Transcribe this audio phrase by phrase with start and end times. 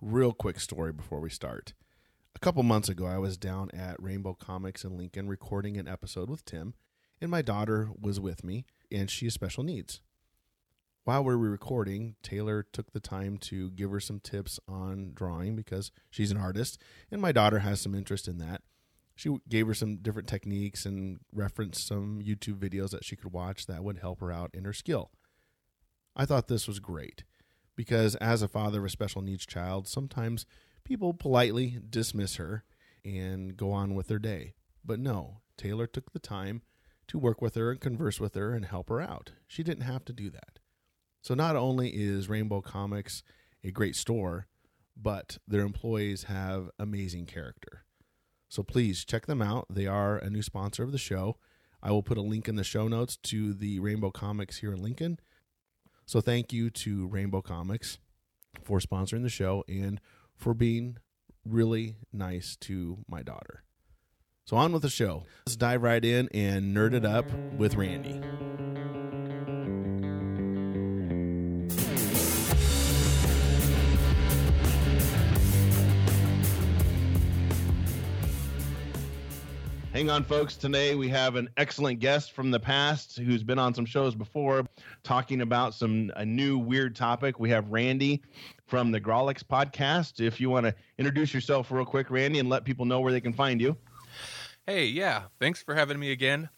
[0.00, 1.74] real quick story before we start.
[2.36, 6.30] A couple months ago, I was down at Rainbow Comics in Lincoln recording an episode
[6.30, 6.74] with Tim,
[7.20, 10.00] and my daughter was with me, and she has special needs.
[11.04, 15.56] While we were recording, Taylor took the time to give her some tips on drawing
[15.56, 16.80] because she's an artist,
[17.10, 18.62] and my daughter has some interest in that.
[19.16, 23.66] She gave her some different techniques and referenced some YouTube videos that she could watch
[23.66, 25.10] that would help her out in her skill.
[26.14, 27.24] I thought this was great
[27.78, 30.44] because as a father of a special needs child, sometimes
[30.82, 32.64] people politely dismiss her
[33.04, 34.54] and go on with their day.
[34.84, 36.62] But no, Taylor took the time
[37.06, 39.30] to work with her and converse with her and help her out.
[39.46, 40.58] She didn't have to do that.
[41.22, 43.22] So not only is Rainbow Comics
[43.62, 44.48] a great store,
[45.00, 47.84] but their employees have amazing character.
[48.48, 49.66] So please check them out.
[49.70, 51.36] They are a new sponsor of the show.
[51.80, 54.82] I will put a link in the show notes to the Rainbow Comics here in
[54.82, 55.20] Lincoln.
[56.08, 57.98] So thank you to Rainbow Comics
[58.64, 60.00] for sponsoring the show and
[60.34, 60.96] for being
[61.44, 63.62] really nice to my daughter.
[64.46, 65.24] So on with the show.
[65.44, 68.22] Let's dive right in and nerd it up with Randy.
[79.98, 80.54] Hang on, folks.
[80.54, 84.64] Today we have an excellent guest from the past who's been on some shows before
[85.02, 87.40] talking about some a new weird topic.
[87.40, 88.22] We have Randy
[88.64, 90.24] from the Grawlix podcast.
[90.24, 93.20] If you want to introduce yourself real quick, Randy, and let people know where they
[93.20, 93.76] can find you.
[94.68, 95.22] Hey, yeah.
[95.40, 96.48] Thanks for having me again.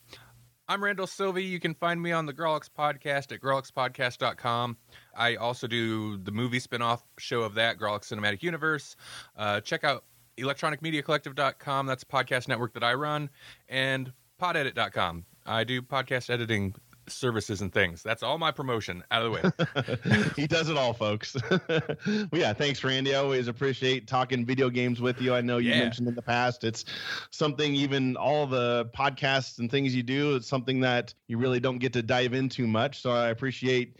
[0.69, 1.43] I'm Randall Sylvie.
[1.43, 4.77] You can find me on the Grawlix podcast at grawlixpodcast.com.
[5.17, 8.97] I also do the movie spinoff show of that, Grawlix Cinematic Universe.
[9.35, 10.05] Uh, check out
[10.41, 11.87] electronicmediacollective.com.
[11.87, 13.31] That's a podcast network that I run.
[13.69, 15.25] And podedit.com.
[15.47, 16.75] I do podcast editing
[17.09, 18.03] services and things.
[18.03, 20.31] That's all my promotion out of the way.
[20.37, 21.37] he does it all, folks.
[21.69, 23.15] well, yeah, thanks, Randy.
[23.15, 25.35] I always appreciate talking video games with you.
[25.35, 25.81] I know you yeah.
[25.81, 26.85] mentioned in the past it's
[27.31, 31.79] something, even all the podcasts and things you do, it's something that you really don't
[31.79, 33.03] get to dive into much.
[33.03, 33.97] So I appreciate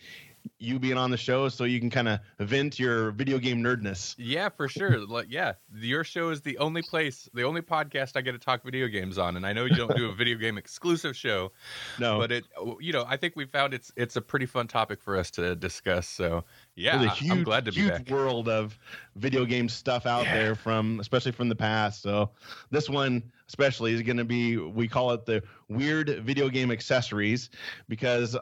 [0.59, 4.15] you being on the show so you can kind of vent your video game nerdness.
[4.19, 5.07] Yeah, for sure.
[5.09, 8.63] like, yeah, your show is the only place, the only podcast I get to talk
[8.63, 9.37] video games on.
[9.37, 11.53] And I know you don't do a video game exclusive show.
[11.99, 12.45] No, but it,
[12.79, 15.57] you know, I think we found it's it's a pretty fun topic for us to
[15.57, 16.07] discuss.
[16.07, 18.11] So yeah, huge, I'm glad to be huge back.
[18.11, 18.79] world of
[19.17, 20.35] video game stuff out yeah.
[20.35, 22.03] there from, especially from the past.
[22.03, 22.31] So
[22.71, 27.51] this one especially is going to be we call it the weird video game accessories
[27.89, 28.37] because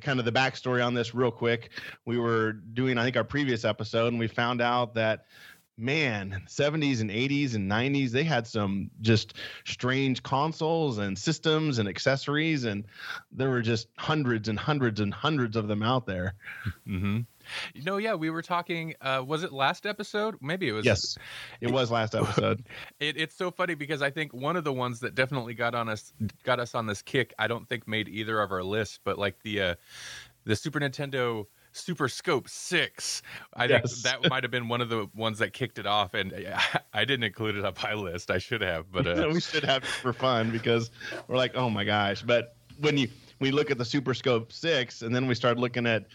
[0.00, 1.70] kind of the backstory on this real quick.
[2.04, 5.26] We were doing, I think, our previous episode, and we found out that
[5.76, 9.34] man 70s and 80s and 90s they had some just
[9.64, 12.84] strange consoles and systems and accessories and
[13.32, 16.34] there were just hundreds and hundreds and hundreds of them out there
[16.86, 17.22] mm-hmm.
[17.74, 18.94] You know, yeah, we were talking.
[19.00, 20.36] Uh, was it last episode?
[20.40, 20.84] Maybe it was.
[20.84, 21.18] Yes,
[21.60, 22.64] it was last episode.
[23.00, 25.88] it, it's so funny because I think one of the ones that definitely got on
[25.88, 26.12] us,
[26.42, 27.34] got us on this kick.
[27.38, 29.74] I don't think made either of our lists, but like the uh,
[30.44, 33.22] the Super Nintendo Super Scope Six.
[33.52, 34.02] I yes.
[34.02, 36.32] think that might have been one of the ones that kicked it off, and
[36.94, 38.30] I didn't include it on my list.
[38.30, 39.28] I should have, but uh...
[39.32, 40.90] we should have for fun because
[41.26, 42.22] we're like, oh my gosh!
[42.22, 43.08] But when you
[43.40, 46.06] we look at the Super Scope Six, and then we start looking at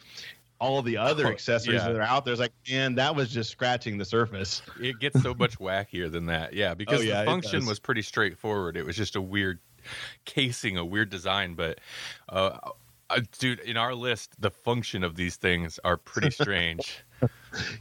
[0.59, 1.88] all the other oh, accessories yeah.
[1.88, 2.34] that are out there.
[2.34, 4.62] It's like, man, that was just scratching the surface.
[4.80, 6.53] It gets so much wackier than that.
[6.53, 8.78] Yeah, because oh, yeah, the function was pretty straightforward.
[8.78, 9.59] It was just a weird
[10.25, 11.56] casing, a weird design.
[11.56, 11.80] But,
[12.30, 12.58] uh,
[13.09, 17.03] uh, dude, in our list, the function of these things are pretty strange.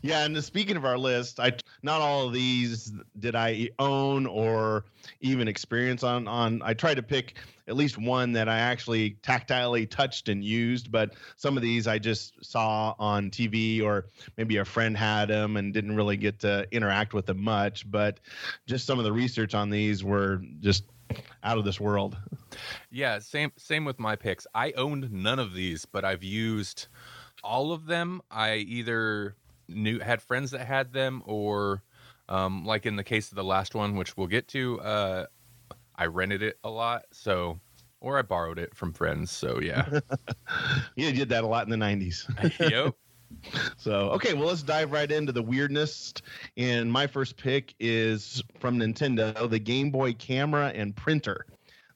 [0.03, 1.53] Yeah, and speaking of our list, I
[1.83, 4.85] not all of these did I own or
[5.21, 6.63] even experience on on.
[6.63, 7.37] I tried to pick
[7.67, 11.99] at least one that I actually tactilely touched and used, but some of these I
[11.99, 14.07] just saw on TV or
[14.37, 17.89] maybe a friend had them and didn't really get to interact with them much.
[17.91, 18.21] But
[18.67, 20.85] just some of the research on these were just
[21.43, 22.17] out of this world.
[22.91, 24.47] Yeah, same same with my picks.
[24.55, 26.89] I owned none of these, but I've used
[27.45, 28.21] all of them.
[28.31, 29.35] I either
[29.69, 31.83] knew had friends that had them, or
[32.29, 35.27] um, like in the case of the last one, which we'll get to, uh,
[35.95, 37.05] I rented it a lot.
[37.13, 37.59] So,
[38.01, 39.31] or I borrowed it from friends.
[39.31, 40.01] So yeah,
[40.97, 42.61] you did that a lot in the '90s.
[42.71, 42.95] yep.
[43.77, 46.15] So okay, well let's dive right into the weirdness.
[46.57, 51.45] And my first pick is from Nintendo, the Game Boy camera and printer.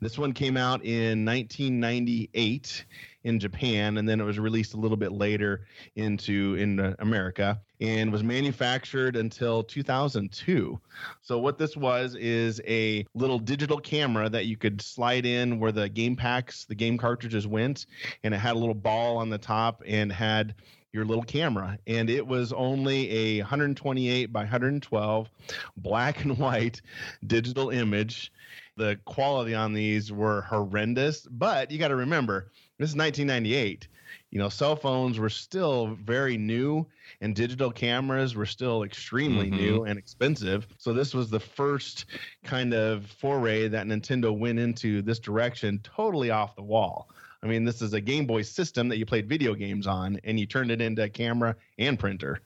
[0.02, 2.84] This one came out in 1998
[3.24, 5.66] in Japan, and then it was released a little bit later
[5.96, 10.80] into in uh, America, and was manufactured until 2002.
[11.20, 15.72] So what this was is a little digital camera that you could slide in where
[15.72, 17.86] the game packs, the game cartridges went,
[18.22, 20.54] and it had a little ball on the top and had
[20.92, 21.78] your little camera.
[21.86, 25.30] And it was only a 128 by 112
[25.76, 26.82] black and white
[27.26, 28.32] digital image.
[28.76, 32.50] The quality on these were horrendous, but you got to remember,
[32.82, 33.88] this is 1998
[34.32, 36.86] you know, cell phones were still very new
[37.20, 39.56] and digital cameras were still extremely mm-hmm.
[39.56, 40.66] new and expensive.
[40.78, 42.06] So this was the first
[42.42, 47.10] kind of foray that Nintendo went into this direction totally off the wall.
[47.42, 50.40] I mean, this is a Game Boy system that you played video games on and
[50.40, 52.40] you turned it into a camera and printer.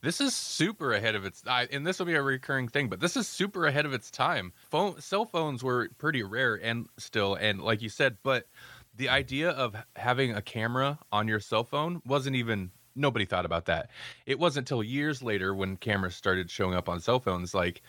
[0.00, 3.00] This is super ahead of its I, and this will be a recurring thing, but
[3.00, 4.54] this is super ahead of its time.
[4.70, 8.46] Phone cell phones were pretty rare and still and like you said, but
[8.94, 13.66] the idea of having a camera on your cell phone wasn't even nobody thought about
[13.66, 13.90] that.
[14.26, 17.82] It wasn't until years later when cameras started showing up on cell phones like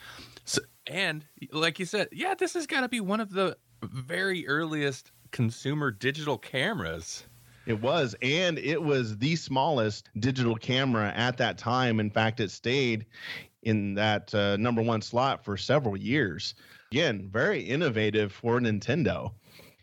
[0.44, 4.46] so, and like you said, yeah, this has got to be one of the very
[4.46, 7.24] earliest consumer digital cameras.
[7.66, 11.98] It was, and it was the smallest digital camera at that time.
[11.98, 13.06] In fact, it stayed
[13.62, 16.54] in that uh, number one slot for several years.
[16.92, 19.32] Again, very innovative for Nintendo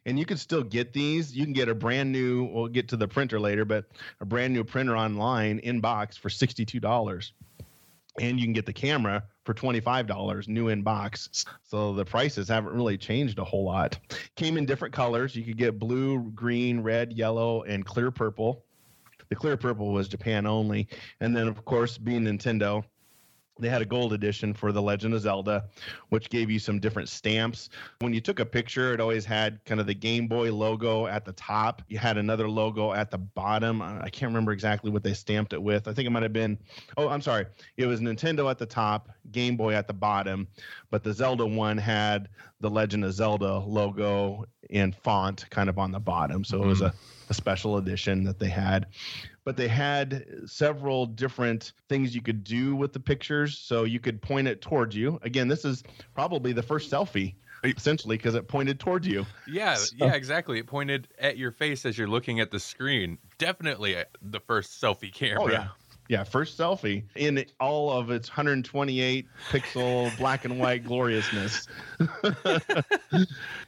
[0.06, 1.36] and you can still get these.
[1.36, 2.45] You can get a brand new.
[2.45, 3.86] We'll get to the printer later, but
[4.19, 7.33] a brand new printer online in box for sixty-two dollars,
[8.19, 11.45] and you can get the camera for twenty-five dollars new in box.
[11.63, 14.00] So the prices haven't really changed a whole lot.
[14.36, 15.36] Came in different colors.
[15.36, 18.65] You could get blue, green, red, yellow, and clear purple.
[19.30, 20.89] The clear purple was Japan only,
[21.21, 22.83] and then of course being Nintendo
[23.62, 25.66] they had a gold edition for the Legend of Zelda,
[26.10, 27.69] which gave you some different stamps.
[28.00, 31.24] When you took a picture, it always had kind of the Game Boy logo at
[31.24, 31.81] the top.
[31.88, 33.81] You had another logo at the bottom.
[33.81, 35.88] I can't remember exactly what they stamped it with.
[35.88, 36.58] I think it might have been,
[36.98, 37.46] oh, I'm sorry.
[37.78, 40.48] It was Nintendo at the top, Game Boy at the bottom,
[40.90, 42.30] but the Zelda one had
[42.60, 46.44] the Legend of Zelda logo in font kind of on the bottom.
[46.44, 46.66] So mm-hmm.
[46.66, 46.98] it was a, mm-hmm.
[47.30, 48.88] a special edition that they had
[49.43, 53.57] but they had several different things you could do with the pictures.
[53.57, 55.19] So you could point it towards you.
[55.23, 55.83] Again, this is
[56.13, 59.25] probably the first selfie essentially because it pointed towards you.
[59.47, 59.95] Yeah, so.
[59.97, 60.59] yeah, exactly.
[60.59, 63.17] It pointed at your face as you're looking at the screen.
[63.38, 65.43] Definitely uh, the first selfie camera.
[65.43, 65.67] Oh yeah.
[66.07, 71.67] Yeah, first selfie in all of its 128 pixel black and white gloriousness.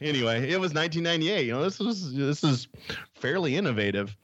[0.01, 1.45] anyway, it was 1998.
[1.45, 2.67] You know, this was this is
[3.13, 4.17] fairly innovative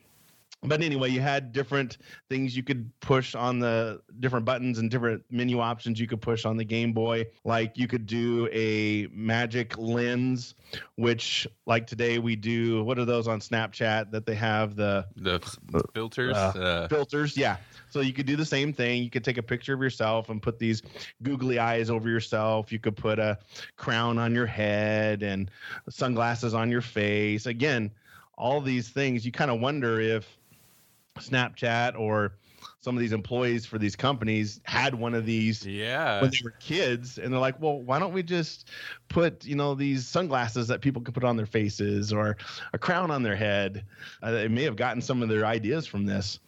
[0.61, 1.97] but anyway, you had different
[2.27, 6.43] things you could push on the different buttons and different menu options you could push
[6.43, 7.27] on the Game Boy.
[7.45, 10.55] Like you could do a magic lens,
[10.95, 12.83] which like today we do.
[12.83, 15.39] What are those on Snapchat that they have the the
[15.93, 16.35] filters?
[16.35, 17.55] Uh, uh, filters, yeah.
[17.89, 19.01] So you could do the same thing.
[19.01, 20.81] You could take a picture of yourself and put these
[21.23, 22.71] googly eyes over yourself.
[22.71, 23.39] You could put a
[23.77, 25.49] crown on your head and
[25.89, 27.45] sunglasses on your face.
[27.45, 27.91] Again,
[28.37, 29.25] all these things.
[29.25, 30.38] You kind of wonder if
[31.19, 32.33] Snapchat or
[32.81, 36.21] some of these employees for these companies had one of these yeah.
[36.21, 38.69] when they were kids and they're like well why don't we just
[39.09, 42.37] put you know these sunglasses that people can put on their faces or
[42.73, 43.85] a crown on their head
[44.23, 46.39] uh, they may have gotten some of their ideas from this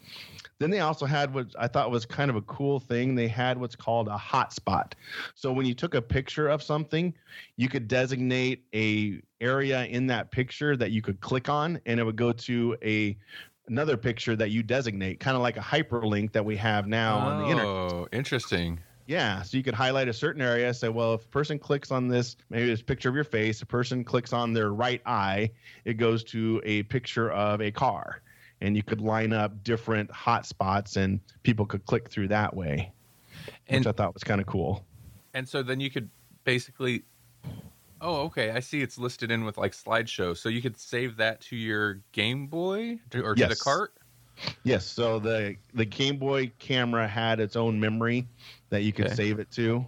[0.62, 3.16] then they also had what I thought was kind of a cool thing.
[3.16, 4.94] They had what's called a hotspot.
[5.34, 7.16] So when you took a picture of something,
[7.58, 12.04] you could designate a area in that picture that you could click on, and it
[12.04, 13.18] would go to a
[13.68, 17.20] another picture that you designate, kind of like a hyperlink that we have now oh,
[17.20, 17.66] on the internet.
[17.66, 18.80] Oh, interesting.
[19.08, 22.08] Yeah, so you could highlight a certain area, say, well, if a person clicks on
[22.08, 25.52] this, maybe this picture of your face, a person clicks on their right eye,
[25.86, 28.22] it goes to a picture of a car.
[28.62, 32.94] And you could line up different hot spots and people could click through that way,
[33.68, 34.86] and, which I thought was kind of cool.
[35.34, 36.10] And so then you could
[36.44, 37.04] basically
[38.02, 38.50] Oh, okay.
[38.52, 40.36] I see it's listed in with like slideshow.
[40.36, 43.94] So you could save that to your Game Boy or to the cart?
[44.64, 44.86] Yes.
[44.86, 48.28] So the the Game Boy camera had its own memory
[48.70, 49.16] that you could okay.
[49.16, 49.86] save it to,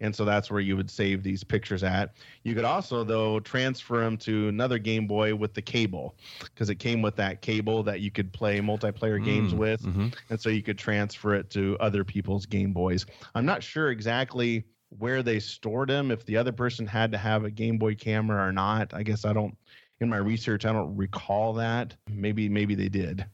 [0.00, 2.12] and so that's where you would save these pictures at.
[2.44, 6.76] You could also though transfer them to another Game Boy with the cable, because it
[6.76, 10.08] came with that cable that you could play multiplayer mm, games with, mm-hmm.
[10.30, 13.06] and so you could transfer it to other people's Game Boys.
[13.34, 17.44] I'm not sure exactly where they stored them, if the other person had to have
[17.44, 18.94] a Game Boy camera or not.
[18.94, 19.56] I guess I don't
[20.00, 21.94] in my research I don't recall that.
[22.08, 23.24] Maybe maybe they did.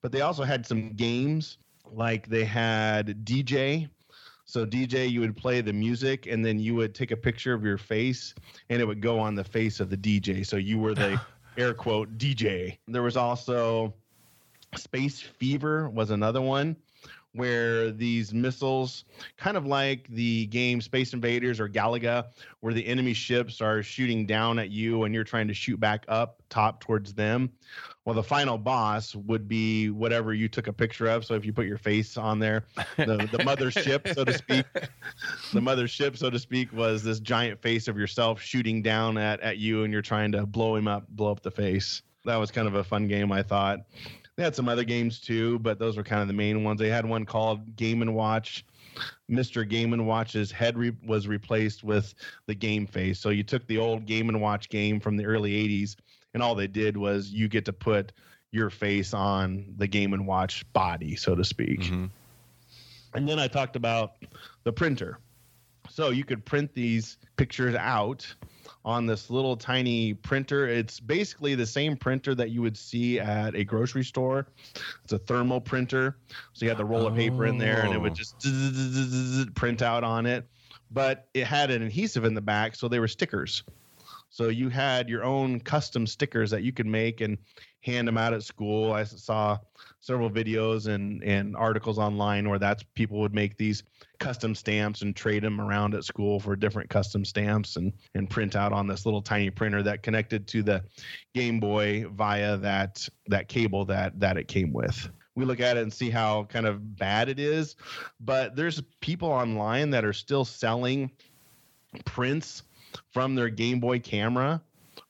[0.00, 1.58] But they also had some games
[1.90, 3.88] like they had DJ.
[4.44, 7.64] So DJ you would play the music and then you would take a picture of
[7.64, 8.34] your face
[8.68, 10.46] and it would go on the face of the DJ.
[10.46, 11.20] So you were the
[11.56, 12.78] air quote DJ.
[12.88, 13.94] There was also
[14.76, 16.76] Space Fever was another one
[17.34, 19.04] where these missiles,
[19.38, 22.26] kind of like the game Space Invaders or Galaga,
[22.60, 26.04] where the enemy ships are shooting down at you and you're trying to shoot back
[26.08, 27.50] up top towards them.
[28.04, 31.24] Well, the final boss would be whatever you took a picture of.
[31.24, 32.64] So if you put your face on there,
[32.96, 37.88] the, the mothership, so to speak, the mothership, so to speak, was this giant face
[37.88, 41.30] of yourself shooting down at, at you and you're trying to blow him up, blow
[41.30, 42.02] up the face.
[42.24, 43.80] That was kind of a fun game, I thought.
[44.42, 46.80] They had some other games too, but those were kind of the main ones.
[46.80, 48.64] They had one called Game and Watch.
[49.30, 49.66] Mr.
[49.66, 52.12] Game and Watch's head re- was replaced with
[52.46, 53.20] the game face.
[53.20, 55.94] So you took the old Game and Watch game from the early 80s,
[56.34, 58.10] and all they did was you get to put
[58.50, 61.82] your face on the Game and Watch body, so to speak.
[61.82, 62.06] Mm-hmm.
[63.14, 64.14] And then I talked about
[64.64, 65.20] the printer.
[65.88, 68.26] So you could print these pictures out
[68.84, 70.66] on this little tiny printer.
[70.66, 74.46] It's basically the same printer that you would see at a grocery store.
[75.04, 76.16] It's a thermal printer.
[76.52, 78.14] So you had the roll of paper in there and it would Oh.
[78.14, 80.46] just print out on it.
[80.90, 83.62] But it had an adhesive in the back, so they were stickers.
[84.30, 87.38] So you had your own custom stickers that you could make and
[87.80, 88.92] hand them out at school.
[88.92, 89.58] I saw
[90.02, 93.84] several videos and and articles online where that's people would make these
[94.18, 98.54] custom stamps and trade them around at school for different custom stamps and and print
[98.54, 100.84] out on this little tiny printer that connected to the
[101.34, 105.08] Game Boy via that that cable that that it came with.
[105.34, 107.76] We look at it and see how kind of bad it is,
[108.20, 111.10] but there's people online that are still selling
[112.04, 112.64] prints
[113.12, 114.60] from their Game Boy camera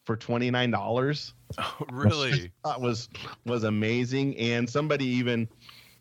[0.04, 2.50] for twenty nine dollars Oh, really?
[2.64, 3.09] That was
[3.44, 5.49] was amazing and somebody even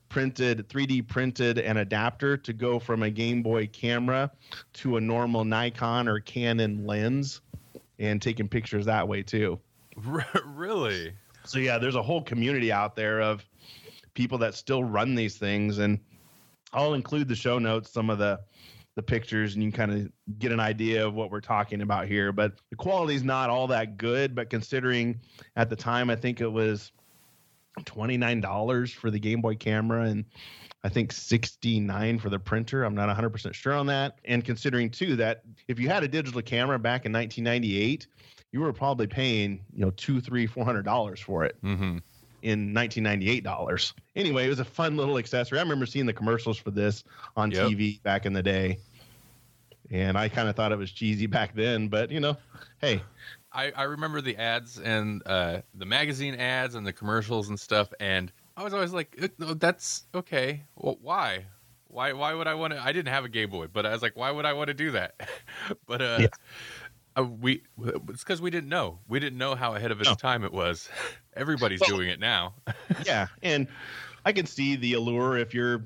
[0.09, 4.29] printed 3d printed an adapter to go from a game boy camera
[4.73, 7.41] to a normal nikon or canon lens
[7.97, 9.57] and taking pictures that way too
[10.05, 11.13] R- really?
[11.45, 13.45] so yeah there's a whole community out there of
[14.13, 15.97] people that still run these things and
[16.73, 18.39] i'll include the show notes some of the
[18.95, 22.31] the pictures and you kind of get an idea of what we're talking about here
[22.31, 25.19] but the quality is not all that good but considering
[25.55, 26.91] at the time i think it was
[27.79, 30.25] $29 for the game boy camera and
[30.83, 32.83] i think 69 for the printer.
[32.83, 34.19] I'm not 100% sure on that.
[34.25, 38.07] And considering too that if you had a digital camera back in 1998
[38.51, 41.55] you were probably paying you know two three four hundred dollars for it.
[41.63, 41.97] Mm-hmm.
[42.41, 43.93] In 1998 dollars.
[44.15, 45.59] Anyway, it was a fun little accessory.
[45.59, 47.03] I remember seeing the commercials for this
[47.35, 47.73] on Yep.
[47.73, 48.81] TV back in the day,
[49.89, 51.87] and I kind of thought it was cheesy back then.
[51.87, 52.37] But you know,
[52.79, 53.09] hey,
[53.51, 57.91] I, I remember the ads and uh, the magazine ads and the commercials and stuff,
[57.99, 60.65] and I was always like, "Uh, "That's okay.
[60.75, 61.47] Well, why?
[61.85, 62.13] Why?
[62.13, 64.15] Why would I want to?" I didn't have a Game Boy, but I was like,
[64.15, 65.15] "Why would I want to do that?"
[65.87, 66.29] but uh, Yeah.
[67.17, 67.63] Uh, we
[68.07, 68.99] it's because we didn't know.
[69.07, 70.15] We didn't know how ahead of its No.
[70.15, 70.89] time it was.
[71.35, 72.53] Everybody's Well- doing it now.
[73.05, 73.67] yeah, and
[74.25, 75.85] I can see the allure if you're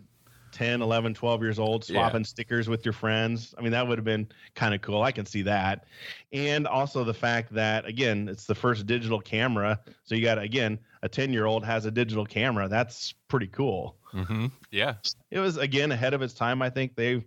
[0.51, 1.95] 10, 11, 12 years old Yeah.
[1.95, 3.53] swapping stickers with your friends.
[3.57, 5.03] I mean, that would have been kind of cool.
[5.03, 5.85] I can see that.
[6.31, 9.79] And also the fact that again, it's the first digital camera.
[10.05, 12.67] So you got again, a 10-year-old has a digital camera.
[12.69, 13.97] That's pretty cool.
[14.11, 14.95] hmm Yeah.
[15.29, 16.61] it was again ahead of its time.
[16.61, 17.23] I think they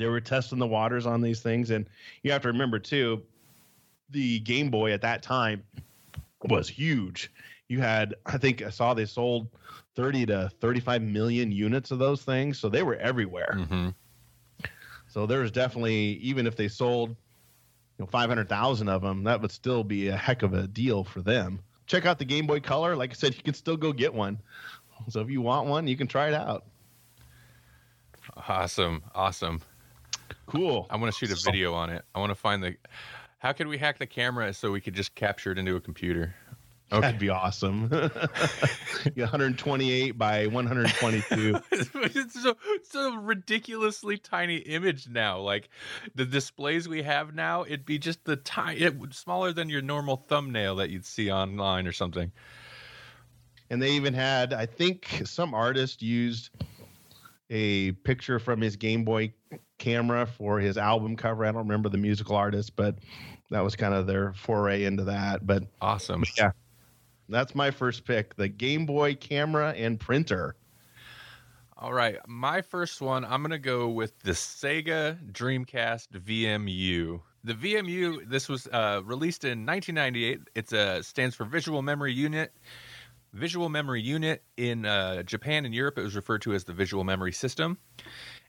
[0.00, 1.88] they were testing the waters on these things, and
[2.22, 3.22] you have to remember too,
[4.10, 5.62] the Game Boy at that time
[6.44, 7.30] was huge.
[7.68, 9.48] You had, I think, I saw they sold
[9.94, 13.64] thirty to thirty-five million units of those things, so they were everywhere.
[13.68, 13.90] hmm
[15.06, 17.16] So there was definitely, even if they sold, you
[17.98, 21.04] know, five hundred thousand of them, that would still be a heck of a deal
[21.04, 21.60] for them.
[21.86, 22.96] Check out the Game Boy Color.
[22.96, 24.38] Like I said, you can still go get one.
[25.08, 26.64] So if you want one, you can try it out.
[28.48, 29.02] Awesome.
[29.14, 29.60] Awesome.
[30.50, 30.86] Cool.
[30.90, 32.04] I want to shoot a So- video on it.
[32.14, 32.76] I want to find the.
[33.38, 36.34] How could we hack the camera so we could just capture it into a computer?
[36.92, 37.00] Okay.
[37.02, 37.88] That'd be awesome.
[39.14, 41.60] 128 by 122.
[41.72, 45.38] it's so so ridiculously tiny image now.
[45.38, 45.68] Like
[46.14, 49.82] the displays we have now, it'd be just the tiny, it, would- smaller than your
[49.82, 52.32] normal thumbnail that you'd see online or something.
[53.70, 56.50] and they even had, I think, some artist used
[57.50, 59.32] a picture from his Game Boy
[59.80, 61.44] camera for his album cover.
[61.44, 62.96] I don't remember the musical artist, but
[63.50, 65.44] that was kind of their foray into that.
[65.44, 66.22] But Awesome.
[66.38, 66.52] yeah,
[67.28, 70.54] that's my first pick: the Game Boy camera and printer.
[71.76, 77.20] All right, my first one, I'm gonna go with the Sega Dreamcast VMU.
[77.42, 80.40] The VMU, this was uh, released in 1998.
[80.54, 82.52] It's a stands for Visual Memory Unit.
[83.32, 87.04] Visual Memory Unit in uh, Japan and Europe, it was referred to as the Visual
[87.04, 87.78] Memory System,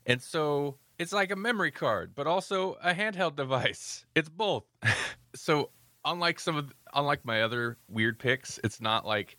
[0.06, 4.06] and so it's like a memory card, but also a handheld device.
[4.14, 4.64] It's both.
[5.34, 5.70] so
[6.04, 9.36] unlike some of, unlike my other weird picks, it's not like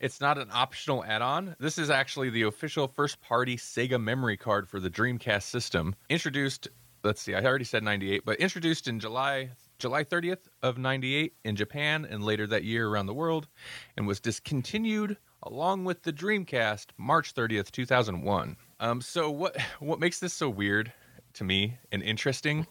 [0.00, 1.56] It's not an optional add-on.
[1.58, 5.94] This is actually the official first-party Sega memory card for the Dreamcast system.
[6.10, 6.68] Introduced,
[7.02, 11.56] let's see, I already said 98, but introduced in July July 30th of 98 in
[11.56, 13.48] Japan and later that year around the world
[13.96, 18.56] and was discontinued along with the Dreamcast March 30th, 2001.
[18.84, 20.92] Um, so what what makes this so weird
[21.32, 22.66] to me and interesting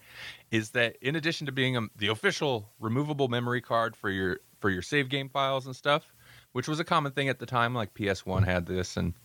[0.51, 4.69] is that in addition to being a, the official removable memory card for your for
[4.69, 6.13] your save game files and stuff,
[6.51, 9.15] which was a common thing at the time like PS1 had this and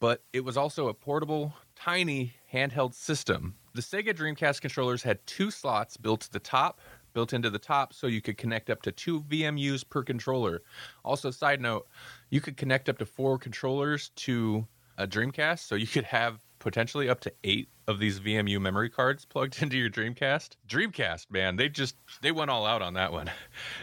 [0.00, 3.54] but it was also a portable tiny handheld system.
[3.74, 6.80] The Sega Dreamcast controllers had two slots built to the top
[7.12, 10.62] built into the top so you could connect up to two VMUs per controller.
[11.04, 11.86] Also, side note,
[12.30, 14.66] you could connect up to four controllers to
[14.98, 19.24] a Dreamcast, so you could have potentially up to eight of these VMU memory cards
[19.24, 20.56] plugged into your Dreamcast.
[20.68, 23.30] Dreamcast, man, they just they went all out on that one.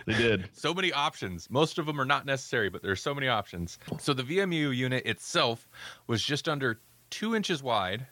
[0.05, 0.49] They did.
[0.53, 1.49] so many options.
[1.49, 3.79] Most of them are not necessary, but there's so many options.
[3.97, 5.67] So the VMU unit itself
[6.05, 8.05] was just under two inches wide,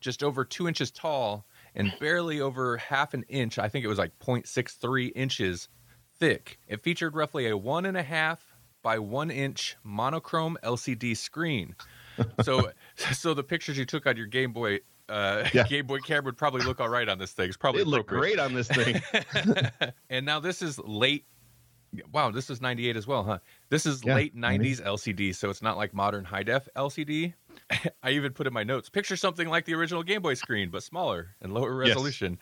[0.00, 3.58] just over two inches tall, and barely over half an inch.
[3.58, 5.68] I think it was like 0.63 inches
[6.18, 6.58] thick.
[6.68, 11.74] It featured roughly a one and a half by one inch monochrome LCD screen.
[12.42, 14.80] So, so the pictures you took on your Game Boy.
[15.08, 15.62] Uh, Yeah.
[15.68, 17.46] Game Boy camera would probably look all right on this thing.
[17.48, 19.00] It's probably It looked great on this thing.
[20.10, 21.26] and now this is late.
[22.12, 23.38] Wow, this is 98 as well, huh?
[23.70, 27.34] This is Yeah, late 90s LCD, so it's not like modern high def LCD.
[28.02, 30.82] I even put in my notes picture something like the original Game Boy screen, but
[30.82, 31.90] smaller and lower Yes.
[31.90, 32.38] resolution.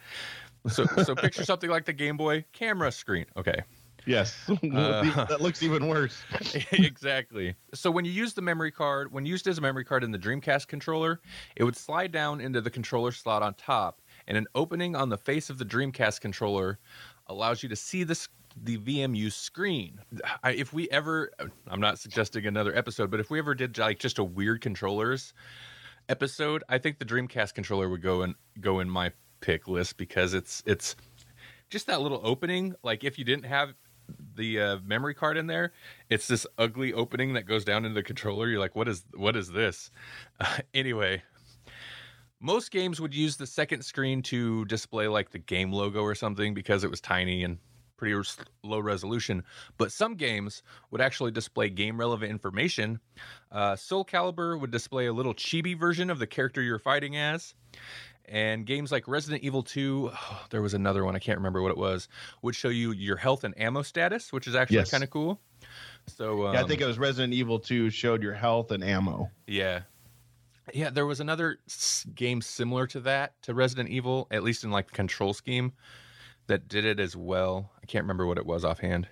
[0.69, 3.26] So, so picture something like the Game Boy camera screen.
[3.37, 3.62] Okay,
[4.06, 4.37] yes.
[4.75, 6.23] Uh, that looks even worse.
[6.73, 7.54] exactly.
[7.75, 10.18] So when you use the memory card, when used as a memory card in the
[10.18, 11.20] Dreamcast controller,
[11.54, 15.18] it would slide down into the controller slot on top, and an opening on the
[15.18, 16.78] face of the Dreamcast controller
[17.28, 18.28] allows you to see this
[18.62, 20.00] the VMU screen.
[20.42, 21.30] I, if we ever,
[21.66, 25.34] I'm not suggesting another episode, but if we ever did like just a weird controllers
[26.08, 30.34] episode, I think the Dreamcast controller would go in go in my pick list because
[30.34, 30.96] it's it's
[31.68, 32.75] just that little opening.
[32.82, 33.75] Like if you didn't have
[34.37, 35.73] the uh, memory card in there,
[36.11, 38.49] it's this ugly opening that goes down into the controller.
[38.49, 39.90] You're like, what is what is this?
[40.40, 41.23] Uh, anyway,
[42.40, 46.54] most games would use the second screen to display like the game logo or something
[46.54, 47.58] because it was tiny and
[47.97, 49.43] pretty res- low resolution.
[49.78, 53.00] But some games would actually display game relevant information.
[53.50, 57.54] Uh, Soul Calibur would display a little chibi version of the character you're fighting as.
[58.26, 60.10] And games like Resident Evil 2,
[60.50, 62.08] there was another one, I can't remember what it was,
[62.43, 64.91] would show you your health and ammo status, which is actually Yes.
[64.91, 65.41] kind of cool.
[66.06, 69.30] So, um, yeah, I think it was Resident Evil 2 showed your health and ammo.
[69.47, 69.82] yeah.
[70.73, 74.71] Yeah, there was another s- game similar to that, to Resident Evil, at least in
[74.71, 75.73] like the control scheme,
[76.47, 77.71] that did it as well.
[77.82, 79.06] I can't remember what it was offhand.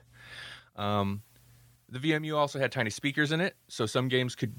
[0.76, 1.20] Um,
[1.90, 4.54] the VMU also had tiny speakers in it, so some games could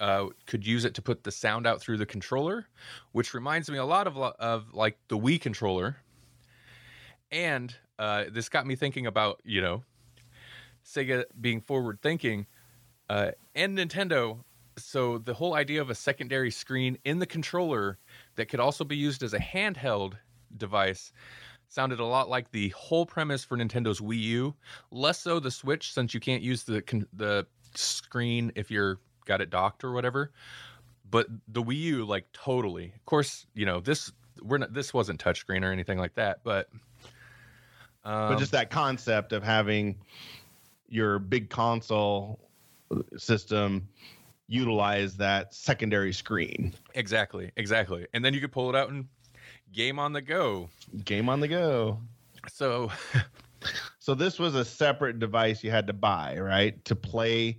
[0.00, 2.66] uh, could use it to put the sound out through the controller,
[3.12, 5.96] which reminds me a lot of of like the Wii controller.
[7.30, 9.82] And uh, this got me thinking about you know
[10.84, 12.46] Sega being forward thinking,
[13.08, 14.38] uh, and Nintendo.
[14.76, 17.98] So the whole idea of a secondary screen in the controller
[18.34, 20.14] that could also be used as a handheld
[20.56, 21.12] device
[21.68, 24.54] sounded a lot like the whole premise for Nintendo's Wii U.
[24.90, 29.50] Less so the Switch, since you can't use the the screen if you're got it
[29.50, 30.30] docked or whatever.
[31.10, 32.86] But the Wii U, like totally.
[32.86, 34.12] Of course, you know this.
[34.42, 34.72] We're not.
[34.72, 36.68] This wasn't touchscreen or anything like that, but.
[38.04, 39.96] Um, but just that concept of having
[40.88, 42.38] your big console
[43.16, 43.88] system
[44.46, 46.74] utilize that secondary screen.
[46.94, 49.06] exactly, exactly, and then you could pull it out and
[49.72, 50.68] game on the go.
[51.04, 51.98] Game on the go.
[52.52, 52.90] So
[53.98, 56.84] So this was a separate device you had to buy, right?
[56.84, 57.58] To play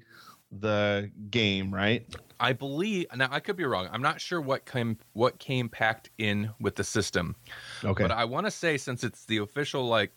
[0.51, 2.05] the game, right?
[2.39, 3.88] I believe now I could be wrong.
[3.91, 7.36] I'm not sure what came what came packed in with the system,
[7.84, 8.03] Okay.
[8.03, 10.12] but I want to say since it's the official like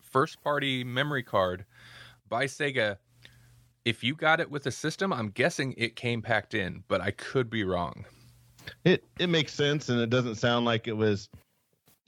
[0.00, 1.64] first party memory card
[2.28, 2.98] by Sega,
[3.84, 7.10] if you got it with the system, I'm guessing it came packed in, but I
[7.12, 8.04] could be wrong.
[8.84, 11.28] it it makes sense and it doesn't sound like it was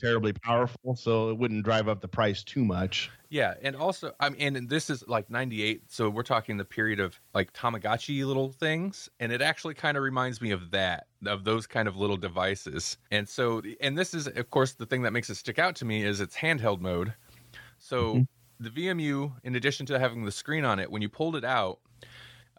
[0.00, 3.10] terribly powerful, so it wouldn't drive up the price too much.
[3.32, 6.98] Yeah, and also I mean and this is like 98, so we're talking the period
[6.98, 11.44] of like Tamagotchi little things, and it actually kind of reminds me of that, of
[11.44, 12.98] those kind of little devices.
[13.12, 15.84] And so and this is of course the thing that makes it stick out to
[15.84, 17.14] me is its handheld mode.
[17.78, 18.26] So Mhm.
[18.60, 21.80] the VMU in addition to having the screen on it, when you pulled it out,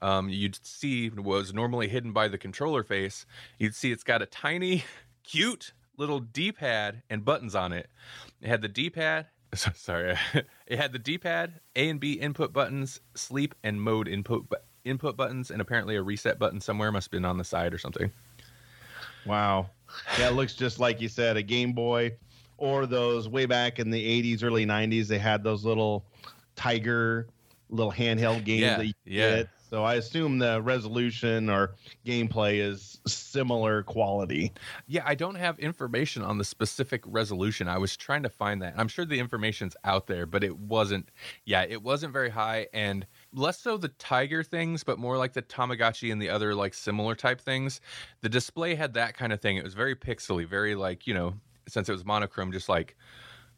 [0.01, 3.25] um, you'd see was normally hidden by the controller face.
[3.59, 4.83] You'd see it's got a tiny,
[5.23, 7.87] cute little D-pad and buttons on it.
[8.41, 9.27] It had the D-pad.
[9.53, 10.17] Sorry,
[10.67, 14.47] it had the D-pad, A and B input buttons, sleep and mode input
[14.83, 17.77] input buttons and apparently a reset button somewhere must have been on the side or
[17.77, 18.11] something.
[19.27, 19.69] Wow.
[20.17, 22.13] Yeah, it looks just like you said, a Game Boy
[22.57, 26.03] or those way back in the 80s, early 90s, they had those little
[26.55, 27.27] Tiger
[27.69, 29.35] little handheld games Yeah, that you yeah.
[29.37, 29.49] get.
[29.71, 34.51] So I assume the resolution or gameplay is similar quality.
[34.85, 37.69] Yeah, I don't have information on the specific resolution.
[37.69, 38.73] I was trying to find that.
[38.75, 41.09] I'm sure the information's out there, but it wasn't.
[41.45, 45.41] Yeah, it wasn't very high, and less so the Tiger things, but more like the
[45.41, 47.79] Tamagotchi and the other like similar type things.
[48.19, 49.55] The display had that kind of thing.
[49.55, 51.35] It was very pixely, very like you know,
[51.69, 52.97] since it was monochrome, just like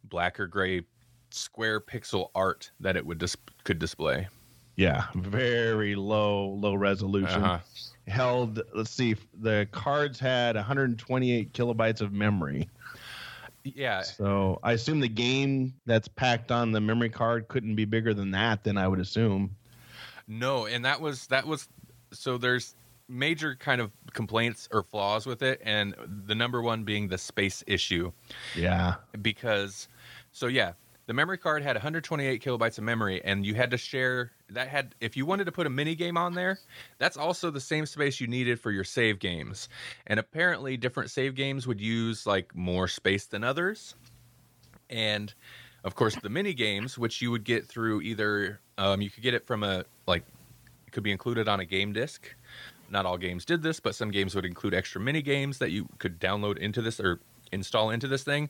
[0.04, 0.84] black or gray
[1.32, 4.28] square pixel art that it would dis- could display.
[4.76, 7.44] Yeah, very low, low resolution.
[7.44, 7.60] Uh-huh.
[8.08, 12.70] Held, let's see, the cards had 128 kilobytes of memory.
[13.64, 18.14] Yeah, So I assume the game that's packed on the memory card couldn't be bigger
[18.14, 18.66] than that.
[18.66, 19.56] Then I would assume.
[20.28, 21.70] No, and that was that was
[22.12, 22.76] so there's
[23.08, 27.64] major kind of complaints or flaws with it and the number one being the space
[27.68, 28.12] issue
[28.56, 28.96] Yeah.
[29.22, 29.88] because
[30.32, 30.74] so yeah,
[31.06, 34.96] the memory card had 128 kilobytes of memory and you had to share that had
[35.02, 36.60] if you wanted to put a mini game on there,
[36.98, 39.68] that's also the same space you needed for your save games.
[40.08, 43.96] And apparently different save games would use like more space than others.
[44.90, 45.34] And
[45.84, 49.34] of course the mini games which you would get through either um, you could get
[49.34, 50.24] it from a like
[50.88, 52.34] it could be included on a game disc
[52.90, 55.88] not all games did this but some games would include extra mini games that you
[56.00, 57.20] could download into this or
[57.52, 58.50] install into this thing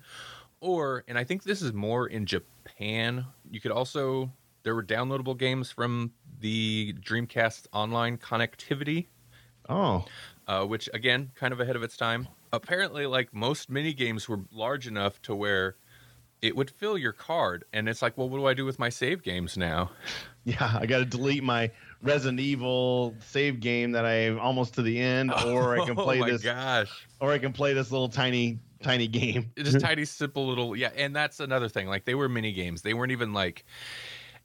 [0.63, 4.31] or and i think this is more in japan you could also
[4.63, 9.07] there were downloadable games from the dreamcast online connectivity
[9.69, 10.05] Oh.
[10.47, 12.27] uh, which again kind of ahead of its time.
[12.51, 15.75] Apparently like most mini games were large enough to where
[16.41, 18.89] it would fill your card and it's like well what do i do with my
[18.89, 19.91] save games now?
[20.45, 21.71] Yeah, I got to delete my
[22.01, 26.19] Resident Evil save game that I'm almost to the end, or I can play oh
[26.25, 26.89] my this, gosh.
[27.21, 29.51] or I can play this little tiny, tiny game.
[29.57, 30.91] Just tiny, simple little yeah.
[30.95, 31.87] And that's another thing.
[31.87, 32.81] Like they were mini games.
[32.81, 33.65] They weren't even like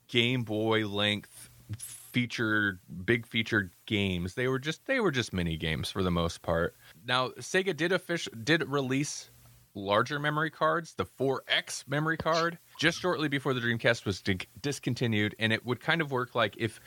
[0.09, 4.35] Game Boy length featured big featured games.
[4.35, 6.75] They were just they were just mini games for the most part.
[7.07, 9.31] Now Sega did official did release
[9.75, 15.35] larger memory cards, the 4X memory card, just shortly before the Dreamcast was di- discontinued,
[15.39, 16.81] and it would kind of work like if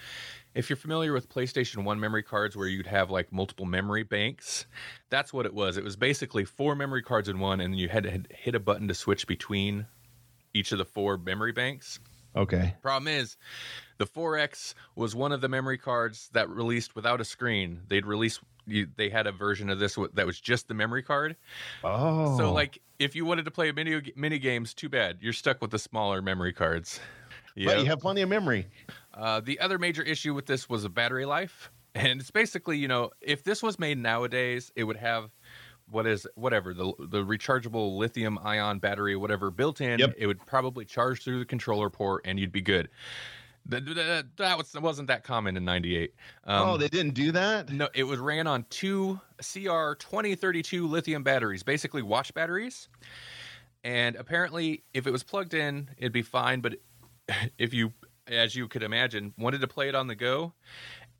[0.53, 4.65] if you're familiar with PlayStation 1 memory cards where you'd have like multiple memory banks,
[5.09, 5.77] that's what it was.
[5.77, 8.87] It was basically four memory cards in one, and you had to hit a button
[8.87, 9.87] to switch between
[10.53, 11.99] each of the four memory banks.
[12.35, 12.75] Okay.
[12.81, 13.37] Problem is,
[13.97, 17.81] the 4X was one of the memory cards that released without a screen.
[17.87, 21.35] They'd release, you, they had a version of this that was just the memory card.
[21.83, 22.37] Oh.
[22.37, 25.17] So, like, if you wanted to play mini, mini games, too bad.
[25.21, 26.99] You're stuck with the smaller memory cards.
[27.55, 28.67] But you have plenty of memory.
[29.13, 32.87] Uh, the other major issue with this was the battery life, and it's basically you
[32.87, 35.31] know if this was made nowadays, it would have
[35.89, 39.99] what is whatever the the rechargeable lithium ion battery, whatever built in.
[39.99, 40.15] Yep.
[40.17, 42.89] It would probably charge through the controller port, and you'd be good.
[43.67, 46.15] That, that, that was wasn't that common in '98.
[46.45, 47.69] Um, oh, they didn't do that.
[47.69, 52.89] no, it was ran on two CR 2032 lithium batteries, basically watch batteries.
[53.83, 56.61] And apparently, if it was plugged in, it'd be fine.
[56.61, 56.75] But
[57.57, 57.93] if you,
[58.27, 60.53] as you could imagine, wanted to play it on the go,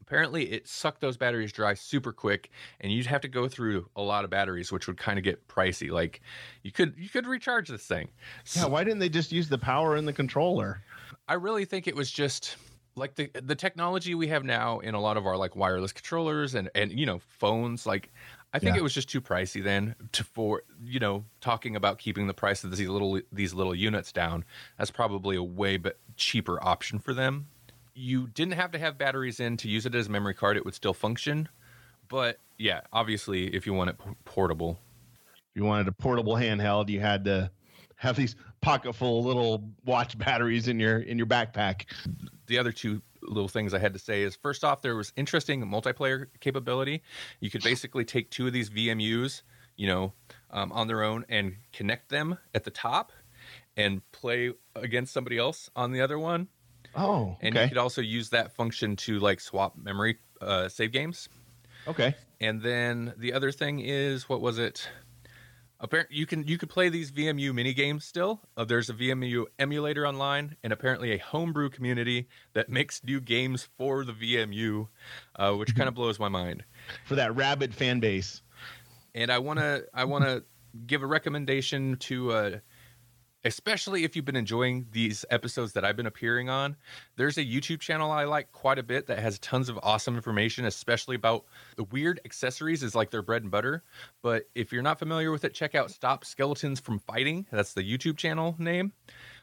[0.02, 2.50] apparently it sucked those batteries dry super quick,
[2.82, 5.48] and you'd have to go through a lot of batteries, which would kind of get
[5.48, 5.90] pricey.
[5.90, 6.22] Like
[6.64, 8.10] you could you could recharge this thing.
[8.56, 8.66] Yeah.
[8.66, 10.82] Why didn't they just use the power in the controller?
[11.28, 12.58] I really think it was just
[12.96, 16.56] like the the technology we have now in a lot of our like wireless controllers
[16.56, 18.12] and and you know phones like
[18.54, 18.80] I think Yeah.
[18.82, 22.64] it was just too pricey then to for you know talking about keeping the price
[22.64, 24.44] of these little these little units down.
[24.78, 27.48] That's probably a way but cheaper option for them.
[27.94, 30.58] You didn't have to have batteries in to use it as a memory card.
[30.58, 31.50] It would still function.
[32.10, 34.80] But yeah obviously if you want it p- portable.
[35.34, 37.52] If you wanted a portable handheld, you had to
[37.96, 41.86] have these pocket full little watch batteries in your in your backpack.
[42.48, 45.64] the other two little things I had to say is first off, there was interesting
[45.64, 47.02] multiplayer capability.
[47.40, 49.42] You could basically take two of these VMUs,
[49.76, 50.14] you know,
[50.50, 53.12] um, on their own and connect them at the top
[53.78, 56.48] and play against somebody else on the other one.
[56.96, 61.30] Oh, And you could also use that function to like swap memory uh, save games.
[61.88, 62.16] Okay.
[62.40, 64.90] And then the other thing is, what was it?
[65.84, 68.42] Apparently, you can you could play these VMU mini games still.
[68.56, 73.68] Uh, there's a VMU emulator online, and apparently a homebrew community that makes new games
[73.80, 74.88] for the VMU,
[75.38, 76.64] uh, which kind of blows my mind.
[77.06, 78.44] For that rabid fan base.
[79.16, 80.44] And I wanna I wanna
[80.86, 82.60] give a recommendation to uh,
[83.44, 86.76] especially if you've been enjoying these episodes that I've been appearing on.
[87.16, 90.66] There's a YouTube channel I like quite a bit that has tons of awesome information,
[90.66, 93.84] especially about the weird accessories is like their bread and butter.
[94.22, 97.46] But if you're not familiar with it, check out Stop Skeletons from Fighting.
[97.52, 98.92] That's the YouTube channel name.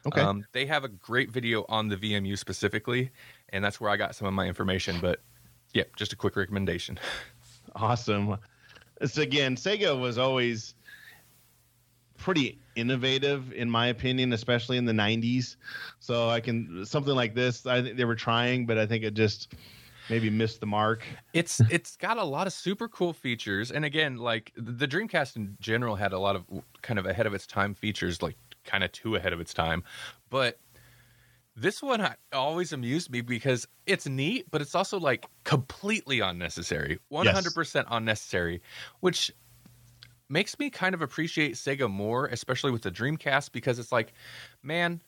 [0.05, 0.21] Okay.
[0.21, 3.11] Um, they have a great video on the VMU specifically,
[3.49, 4.99] and that's where I got some of my information.
[5.01, 5.19] But
[5.73, 6.99] yeah, just a quick recommendation.
[7.75, 8.37] Awesome.
[9.05, 10.73] So again, Sega was always
[12.19, 15.55] pretty innovative in my opinion, especially in the 90s.
[15.99, 19.15] So I can something like this, I think they were trying, but I think it
[19.15, 19.53] just
[20.09, 21.03] maybe missed the mark.
[21.33, 25.57] It's it's got a lot of super cool features, and again, like the Dreamcast in
[25.59, 26.45] general had a lot of
[26.81, 29.83] kind of ahead of its time features, like kind of too ahead of its time,
[30.29, 30.59] but
[31.55, 37.27] this one always amused me because it's neat, but it's also like completely unnecessary, one
[37.27, 38.61] hundred percent unnecessary,
[39.01, 39.31] which
[40.29, 44.13] makes me kind of appreciate Sega more, especially with the Dreamcast, because it's like,
[44.63, 45.01] man,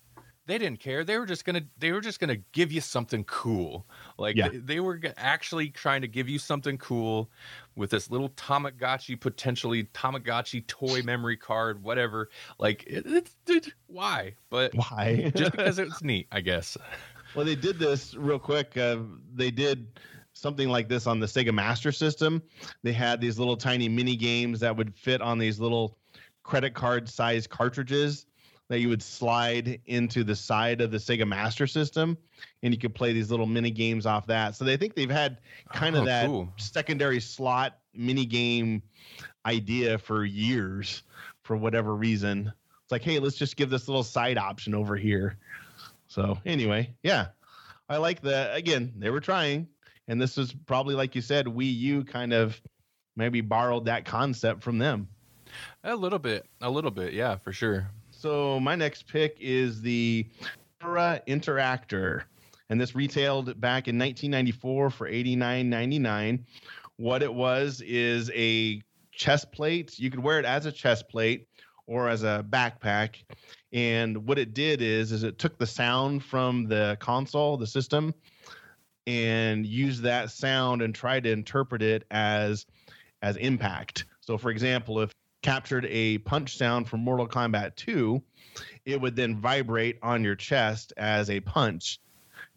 [0.48, 1.04] they didn't care.
[1.04, 3.86] They were just gonna they were just gonna give you something cool.
[4.18, 4.50] Like Yeah.
[4.50, 7.30] they, they were actually trying to give you something cool
[7.76, 12.30] with this little Tamagotchi potentially Tamagotchi toy memory card, whatever.
[12.60, 14.34] Like it, it's it, why?
[14.50, 15.32] But Why?
[15.36, 16.76] just because it's neat, I guess.
[17.36, 18.76] Well, they did this real quick.
[18.76, 18.98] Uh,
[19.34, 19.88] they did
[20.42, 22.42] something like this on the Sega Master System.
[22.84, 25.98] They had these little tiny mini games that would fit on these little
[26.44, 28.26] credit card size cartridges
[28.68, 32.18] that you would slide into the side of the Sega Master System,
[32.64, 34.56] and you could play these little mini games off that.
[34.56, 35.40] So they think they've had
[35.74, 36.50] kind of Oh, that cool.
[36.58, 38.82] secondary slot mini game
[39.46, 41.04] idea for years
[41.44, 42.52] for whatever reason.
[42.84, 45.38] It's like, hey, let's just give this little side option over here.
[46.08, 47.28] So anyway, yeah,
[47.90, 48.56] I like that.
[48.56, 49.68] Again, they were trying,
[50.08, 52.62] and this is probably like you said, Wii U kind of
[53.16, 55.08] maybe borrowed that concept from them.
[55.84, 57.90] A little bit, a little bit, yeah, for sure.
[58.12, 60.28] So my next pick is the
[60.84, 62.24] Aura Interactor,
[62.70, 66.44] and this retailed back in 1994 for 89.99.
[66.98, 70.00] What it was is a chest plate.
[70.00, 71.48] You could wear it as a chest plate
[71.88, 73.16] or as a backpack.
[73.74, 78.14] And what it did is, is it took the sound from the console, the system,
[79.08, 82.66] and use that sound and try to interpret it as
[83.22, 84.06] as impact.
[84.22, 85.12] So, for example, if
[85.42, 88.22] captured a punch sound from Mortal Kombat 2,
[88.86, 92.00] it would then vibrate on your chest as a punch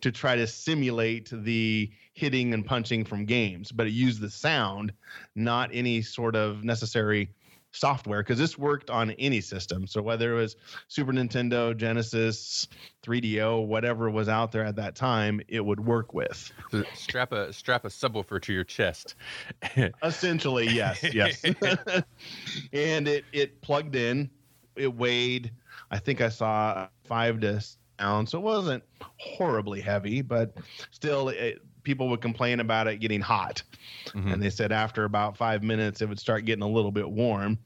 [0.00, 3.72] to try to simulate the hitting and punching from games.
[3.72, 4.92] But it used the sound,
[5.34, 7.30] not any sort of necessary
[7.74, 9.86] software, because this worked on any system.
[9.86, 10.56] So whether it was
[10.88, 12.68] Super Nintendo, Genesis,
[13.04, 16.52] 3DO, whatever was out there at that time, it would work with.
[16.94, 19.16] Strap a strap a subwoofer to your chest.
[20.02, 21.44] Essentially, yes, yes.
[22.72, 24.30] and it it plugged in.
[24.76, 25.52] It weighed,
[25.90, 27.60] I think I saw five to
[28.26, 28.82] so it wasn't
[29.18, 30.56] horribly heavy, but
[30.90, 33.62] still, it, people would complain about it getting hot.
[34.06, 34.32] Mhm.
[34.32, 37.58] And they said after about five minutes, it would start getting a little bit warm.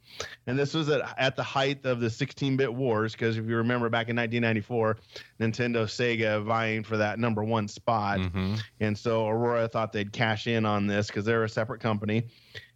[0.46, 3.88] And this was at, at the height of the 16-bit wars, because if you remember
[3.88, 4.98] back in 1994,
[5.40, 8.18] Nintendo, Sega vying for that number one spot.
[8.18, 8.60] Mhm.
[8.80, 12.24] And so Aurora thought they'd cash in on this because they're a separate company.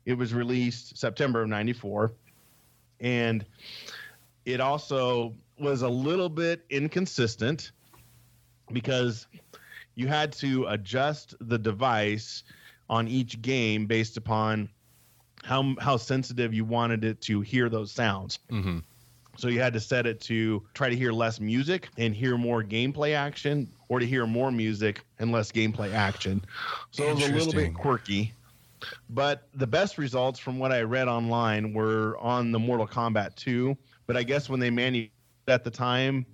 [0.07, 2.13] It was released September of 94.
[3.01, 3.45] And
[4.45, 7.73] it also was a little bit inconsistent
[8.73, 9.27] because
[9.95, 12.45] you had to adjust the device
[12.89, 14.69] on each game based upon
[15.45, 18.39] how how sensitive you wanted it to hear those sounds.
[18.51, 18.83] Mhm.
[19.39, 22.63] So you had to set it to try to hear less music and hear more
[22.63, 26.45] gameplay action, or to hear more music and less gameplay action.
[26.91, 28.35] So it was a little bit quirky.
[29.09, 33.77] But the best results from what I read online were on the Mortal Kombat 2.
[34.07, 35.09] But I guess when they manu
[35.49, 36.27] at the time,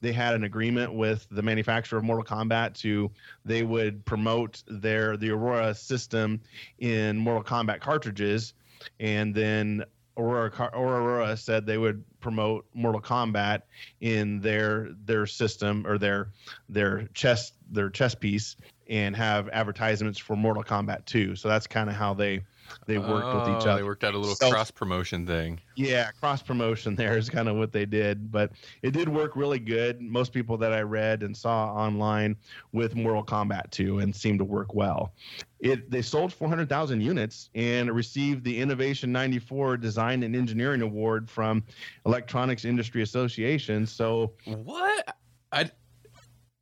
[0.00, 3.10] they had an agreement with the manufacturer of Mortal Kombat to
[3.44, 6.40] they would promote their the Aurora system
[6.78, 8.54] in Mortal Kombat cartridges,
[9.00, 9.84] and then
[10.16, 13.62] Aurora Aurora said they would promote Mortal Kombat
[14.00, 16.28] in their their system or their
[16.68, 18.56] their chess their chess piece
[18.88, 21.36] and have advertisements for Mortal Kombat 2.
[21.36, 22.42] So that's kind of how they
[22.86, 23.76] they worked with each Oh, other.
[23.76, 25.60] They worked out a little Self- cross promotion thing.
[25.76, 28.52] Yeah, cross promotion there is kind of what they did, but
[28.82, 30.00] it did work really good.
[30.00, 32.36] Most people that I read and saw online
[32.72, 35.12] with Mortal Kombat 2 and seemed to work well.
[35.60, 41.64] It they sold 400,000 units and received the Innovation 94 Design and Engineering Award from
[42.04, 43.86] Electronics Industry Association.
[43.86, 45.16] So What?
[45.52, 45.70] I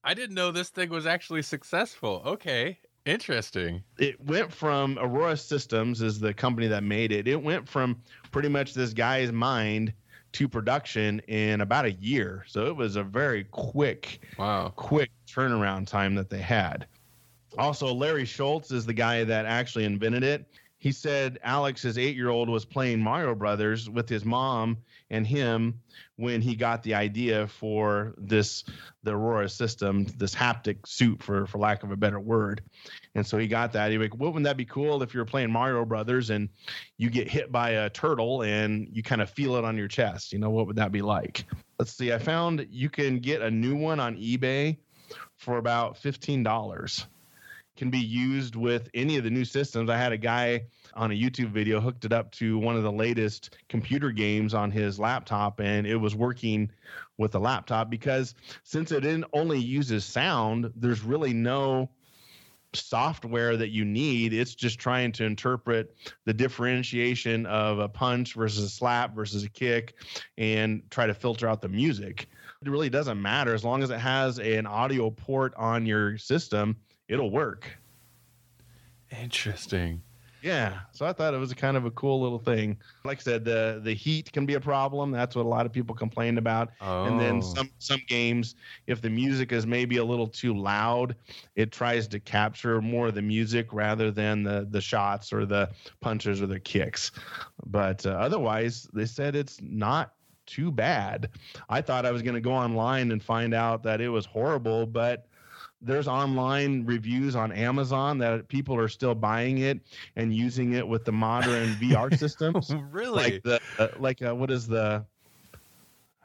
[0.06, 2.22] I didn't know this thing was actually successful.
[2.26, 3.82] Okay, interesting.
[3.98, 7.28] it went from Aurora Systems is the company that made it.
[7.28, 8.00] It went from
[8.32, 9.92] pretty much this guy's mind
[10.32, 12.44] to production in about a year.
[12.48, 14.72] So it was a very quick, Wow.
[14.74, 16.86] quick turnaround time that they had.
[17.56, 20.44] Also, Larry Schultz is the guy that actually invented it.
[20.84, 24.76] He said Alex, his eight year old, was playing Mario Brothers with his mom
[25.08, 25.80] and him
[26.16, 28.64] when he got the idea for this
[29.02, 32.60] the Aurora system, this haptic suit for for lack of a better word.
[33.14, 33.92] And so he got that.
[33.92, 36.50] He like, wouldn't that be cool if you're playing Mario Brothers and
[36.98, 40.34] you get hit by a turtle and you kind of feel it on your chest?
[40.34, 41.46] You know, what would that be like?
[41.78, 42.12] Let's see.
[42.12, 44.76] I found you can get a new one on eBay
[45.38, 47.06] for about fifteen dollars.
[47.76, 49.90] Can be used with any of the new systems.
[49.90, 52.92] I had a guy on a YouTube video hooked it up to one of the
[52.92, 56.70] latest computer games on his laptop, and it was working
[57.18, 61.90] with the laptop because since it in- only uses sound, there's really no
[62.76, 64.32] software that you need.
[64.32, 69.48] It's just trying to interpret the differentiation of a punch versus a slap versus a
[69.48, 69.94] kick
[70.38, 72.28] and try to filter out the music.
[72.62, 76.76] It really doesn't matter as long as it has an audio port on your system,
[77.14, 77.78] it'll work.
[79.22, 80.02] Interesting.
[80.42, 82.76] Yeah, so I thought it was a kind of a cool little thing.
[83.04, 85.10] Like I said, the the heat can be a problem.
[85.10, 86.68] That's what a lot of people complain about.
[86.82, 87.04] Oh.
[87.04, 88.54] And then some some games,
[88.86, 91.16] if the music is maybe a little too loud,
[91.56, 95.70] it tries to capture more of the music rather than the the shots or the
[96.02, 97.12] punches or the kicks.
[97.64, 100.12] But uh, otherwise, they said it's not
[100.44, 101.30] too bad.
[101.70, 104.86] I thought I was going to go online and find out that it was horrible,
[104.86, 105.26] but
[105.84, 109.80] there's online reviews on Amazon that people are still buying it
[110.16, 113.32] and using it with the modern VR systems really?
[113.32, 115.04] like the uh, like uh, what is the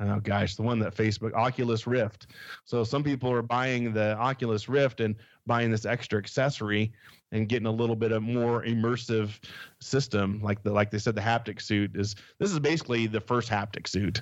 [0.02, 2.28] oh gosh the one that facebook oculus rift
[2.64, 5.14] so some people are buying the oculus rift and
[5.46, 6.94] buying this extra accessory
[7.34, 9.38] and getting a little bit of more immersive
[9.82, 13.50] system like the like they said the haptic suit is this is basically the first
[13.50, 14.22] haptic suit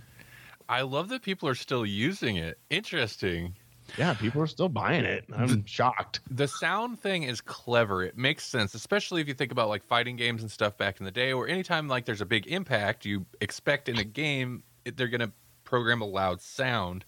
[0.69, 2.59] I love that people are still using it.
[2.69, 3.55] Interesting.
[3.97, 8.03] Yeah people are still buying it i'm shocked The sound thing is clever.
[8.03, 11.05] It makes sense, especially if you think about like fighting games and stuff back in
[11.05, 14.97] the day, or anytime like there's a big impact, you expect in a game it-
[14.97, 15.31] they're going to
[15.63, 17.05] program a loud sound.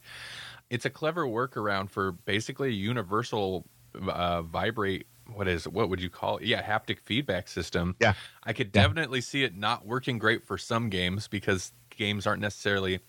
[0.69, 3.65] It's a clever workaround for basically a universal
[4.07, 5.07] uh, vibrate.
[5.33, 6.45] What is what would you call it?
[6.45, 7.95] Yeah, haptic feedback system.
[7.99, 8.13] Yeah.
[8.43, 8.83] I could Yeah.
[8.87, 12.99] definitely see it not working great for some games because games aren't necessarily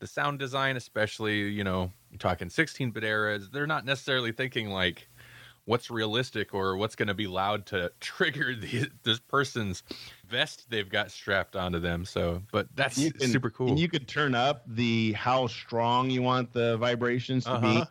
[0.00, 3.50] the sound design, especially you know you're talking 16-bit eras.
[3.50, 5.08] They're not necessarily thinking like
[5.66, 9.84] what's realistic or what's going to be loud to trigger the, this person's
[10.26, 12.04] vest they've got strapped onto them.
[12.04, 13.68] So, but that's can- super cool.
[13.68, 17.74] and you could turn up the how strong you want the vibrations to Uh-huh.
[17.74, 17.84] be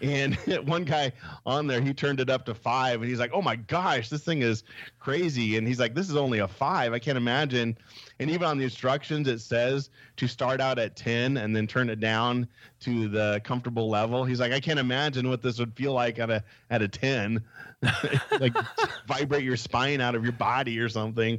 [0.00, 0.34] And
[0.66, 1.12] one guy
[1.46, 4.22] on there, he turned it up to five, and he's like, "Oh my gosh, this
[4.22, 4.64] thing is
[4.98, 6.92] crazy!" And he's like, "This is only a five.
[6.92, 7.76] I can't imagine."
[8.20, 11.90] And even on the instructions, it says to start out at ten and then turn
[11.90, 12.48] it down
[12.80, 14.24] to the comfortable level.
[14.24, 17.42] He's like, "I can't imagine what this would feel like at a at a ten,
[18.40, 18.54] like
[19.06, 21.38] vibrate your spine out of your body or something."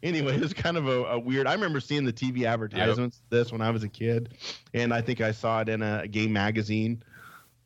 [0.00, 1.48] Anyway, it's kind of a, a weird.
[1.48, 4.34] I remember seeing the TV advertisements of this when I was a kid,
[4.72, 7.02] and I think I saw it in a game magazine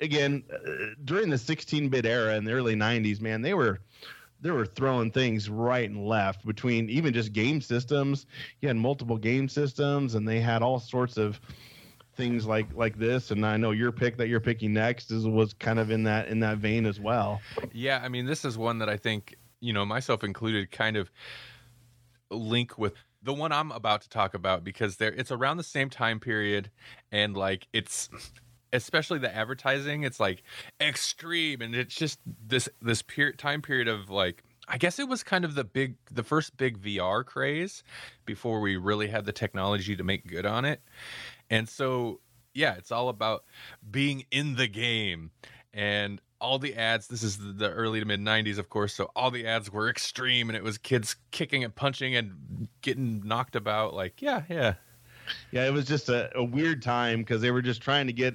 [0.03, 0.59] again uh,
[1.05, 3.81] during the 16-bit era in the early 90s man they were
[4.43, 8.27] they were throwing things right and left between even just game systems.
[8.61, 11.41] You had multiple game systems and they had all sorts of
[12.17, 13.31] things like like this.
[13.31, 16.29] And i know your pick that you're picking next is was kind of in that
[16.29, 17.41] in that vein as well.
[17.73, 21.11] Yeah, I mean, this is one that I think, you know, myself included, kind of
[22.31, 25.89] link with the one I'm about to talk about because there it's around the same
[25.89, 26.71] time period
[27.13, 28.11] and like it's
[28.73, 30.43] especially the advertising, it's like
[30.81, 35.23] extreme and it's just this this period time period of like I guess it was
[35.23, 37.83] kind of the big the first big VR craze
[38.25, 40.81] before we really had the technology to make good on it.
[41.51, 42.21] And so
[42.55, 43.45] yeah, it's all about
[43.91, 45.31] being in the game
[45.75, 49.31] and all the ads this is the early to mid 90s of course so all
[49.31, 53.95] the ads were extreme and it was kids kicking and punching and getting knocked about
[53.95, 54.75] like yeah yeah
[55.51, 58.35] yeah it was just a, a weird time because they were just trying to get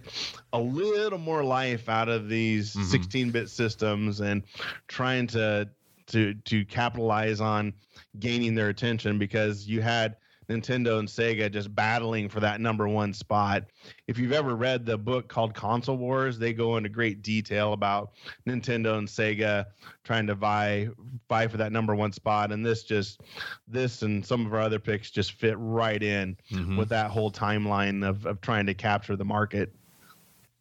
[0.54, 3.04] a little more life out of these Mhm.
[3.06, 4.44] 16-bit systems and
[4.88, 5.70] trying to
[6.08, 7.74] to to capitalize on
[8.20, 10.16] gaining their attention because you had
[10.50, 13.66] Nintendo and Sega just battling for that number one spot.
[14.08, 18.12] If you've ever read the book called Console Wars, they go into great detail about
[18.48, 19.66] Nintendo and Sega
[20.04, 20.88] trying to vie
[21.28, 22.52] vie for that number one spot.
[22.52, 23.22] And this just
[23.68, 26.78] this and some of our other picks just fit right in Mm-hmm.
[26.78, 29.74] with that whole timeline of, of trying to capture the market.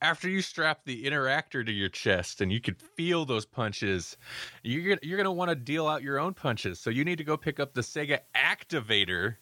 [0.03, 4.17] after you strap the interactor to your chest and you could feel those punches
[4.63, 7.25] you're you're going to want to deal out your own punches so you need to
[7.25, 9.37] go pick up the Sega Activator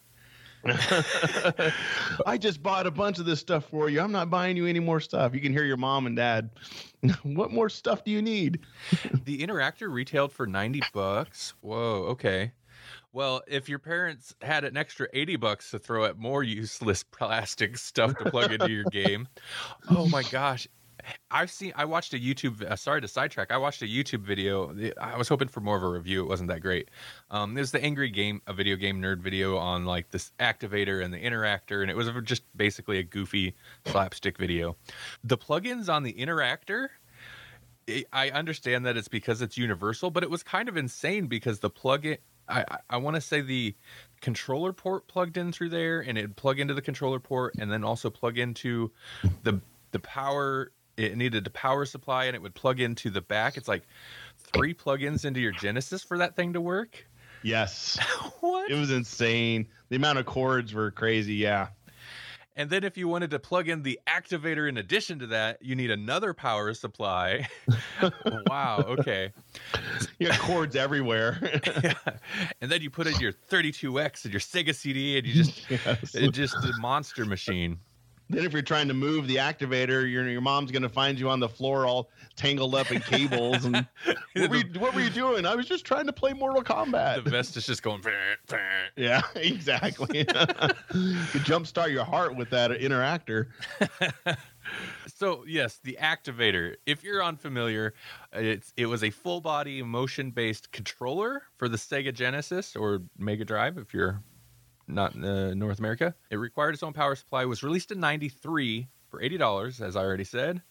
[2.26, 4.00] I just bought a bunch of this stuff for you.
[4.00, 5.34] I'm not buying you any more stuff.
[5.34, 6.50] You can hear your mom and dad.
[7.22, 8.60] what more stuff do you need?
[9.24, 11.54] the Interactor retailed for 90 bucks.
[11.60, 12.52] Whoa, okay.
[13.12, 17.78] Well, if your parents had an extra 80 bucks to throw at more useless plastic
[17.78, 19.28] stuff to plug into your game,
[19.90, 20.66] oh my gosh.
[21.30, 21.72] I've seen.
[21.76, 22.62] I watched a YouTube.
[22.62, 23.50] Uh, sorry to sidetrack.
[23.50, 24.74] I watched a YouTube video.
[24.98, 26.22] I was hoping for more of a review.
[26.22, 26.90] It wasn't that great.
[27.30, 31.04] Um, it was the Angry Game, a video game nerd video on like this activator
[31.04, 33.54] and the interactor, and it was just basically a goofy
[33.86, 34.76] slapstick video.
[35.22, 36.88] The plugins on the interactor.
[38.12, 41.70] I understand that it's because it's universal, but it was kind of insane because the
[41.70, 42.18] plugin.
[42.48, 43.74] I I, I want to say the
[44.20, 47.84] controller port plugged in through there, and it plug into the controller port, and then
[47.84, 48.90] also plug into
[49.42, 53.56] the the power it needed a power supply and it would plug into the back.
[53.56, 53.86] It's like
[54.38, 57.06] three plugins into your Genesis for that thing to work.
[57.42, 57.98] Yes.
[58.40, 58.70] what?
[58.70, 59.66] It was insane.
[59.88, 61.34] The amount of cords were crazy.
[61.34, 61.68] Yeah.
[62.56, 65.74] And then if you wanted to plug in the activator in addition to that, you
[65.74, 67.48] need another power supply.
[68.46, 68.84] wow.
[68.86, 69.32] Okay.
[70.18, 71.38] You got cords everywhere.
[71.82, 71.94] yeah.
[72.60, 76.14] And then you put in your 32X and your Sega CD and you just, yes.
[76.14, 77.78] it just a monster machine.
[78.30, 81.40] Then, if you're trying to move the activator, your your mom's gonna find you on
[81.40, 83.64] the floor all tangled up in cables.
[83.64, 83.86] And
[84.34, 85.44] what were, you, what were you doing?
[85.44, 87.24] I was just trying to play Mortal Kombat.
[87.24, 88.02] The vest is just going.
[88.96, 90.20] yeah, exactly.
[90.20, 90.24] you
[91.44, 93.48] jumpstart your heart with that interactor.
[95.06, 96.76] so yes, the activator.
[96.86, 97.94] If you're unfamiliar,
[98.32, 103.44] it's it was a full body motion based controller for the Sega Genesis or Mega
[103.44, 103.78] Drive.
[103.78, 104.22] If you're
[104.86, 106.14] not uh, North America.
[106.30, 107.44] It required its own power supply.
[107.44, 110.62] Was released in '93 for eighty dollars, as I already said.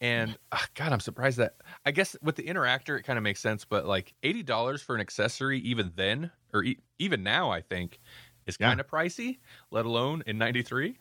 [0.00, 3.40] And uh, God, I'm surprised that I guess with the interactor it kind of makes
[3.40, 7.60] sense, but like eighty dollars for an accessory, even then, or e- even now, I
[7.60, 8.00] think
[8.46, 8.98] is kind of yeah.
[8.98, 9.38] pricey.
[9.70, 10.98] Let alone in '93.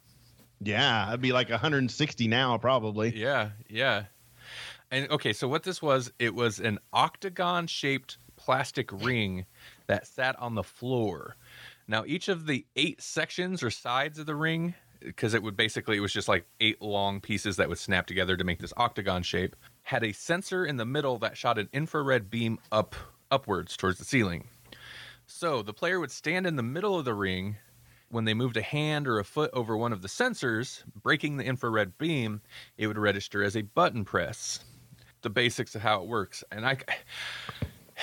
[0.64, 3.16] Yeah, it'd be like 160 now, probably.
[3.18, 4.04] Yeah, yeah.
[4.91, 9.45] And okay, so what this was, it was an octagon shaped plastic ring
[9.88, 11.36] that sat on the floor.
[11.91, 15.97] Now, each of the eight sections or sides of the ring, because it would basically,
[15.97, 19.23] it was just like eight long pieces that would snap together to make this octagon
[19.23, 22.95] shape, had a sensor in the middle that shot an infrared beam up
[23.29, 24.47] upwards towards the ceiling.
[25.27, 27.57] So the player would stand in the middle of the ring.
[28.07, 31.43] When they moved a hand or a foot over one of the sensors, breaking the
[31.43, 32.39] infrared beam,
[32.77, 34.63] it would register as a button press.
[35.23, 36.41] The basics of how it works.
[36.53, 36.77] And I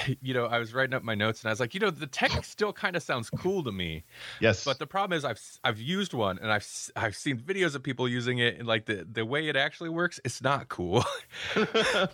[0.22, 2.06] you know, I was writing up my notes and I was like, you know, the
[2.06, 4.04] tech still kind of sounds cool to me.
[4.40, 4.64] Yes.
[4.64, 8.08] But the problem is I've I've used one and I've I've seen videos of people
[8.08, 11.04] using it and like the the way it actually works, it's not cool.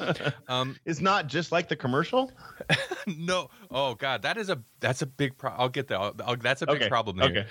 [0.48, 2.32] um, it's not just like the commercial.
[3.06, 3.50] no.
[3.70, 5.60] Oh God, that is a that's a big problem.
[5.60, 5.98] I'll get that.
[5.98, 6.88] I'll, I'll, that's a big okay.
[6.88, 7.28] problem there.
[7.28, 7.46] Okay.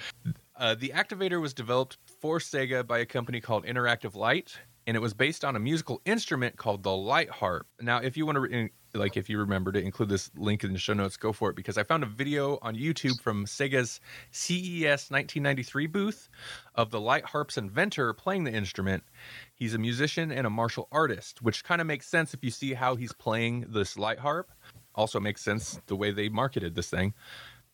[0.55, 4.55] Uh, the activator was developed for Sega by a company called Interactive Light,
[4.85, 7.67] and it was based on a musical instrument called the light harp.
[7.81, 10.79] Now, if you want to like if you remember to include this link in the
[10.79, 13.99] show notes, go for it because I found a video on YouTube from Sega's
[14.31, 16.29] CES 1993 booth
[16.75, 19.03] of the light harp's inventor playing the instrument.
[19.53, 22.73] He's a musician and a martial artist, which kind of makes sense if you see
[22.73, 24.51] how he's playing this light harp.
[24.95, 27.13] Also makes sense the way they marketed this thing.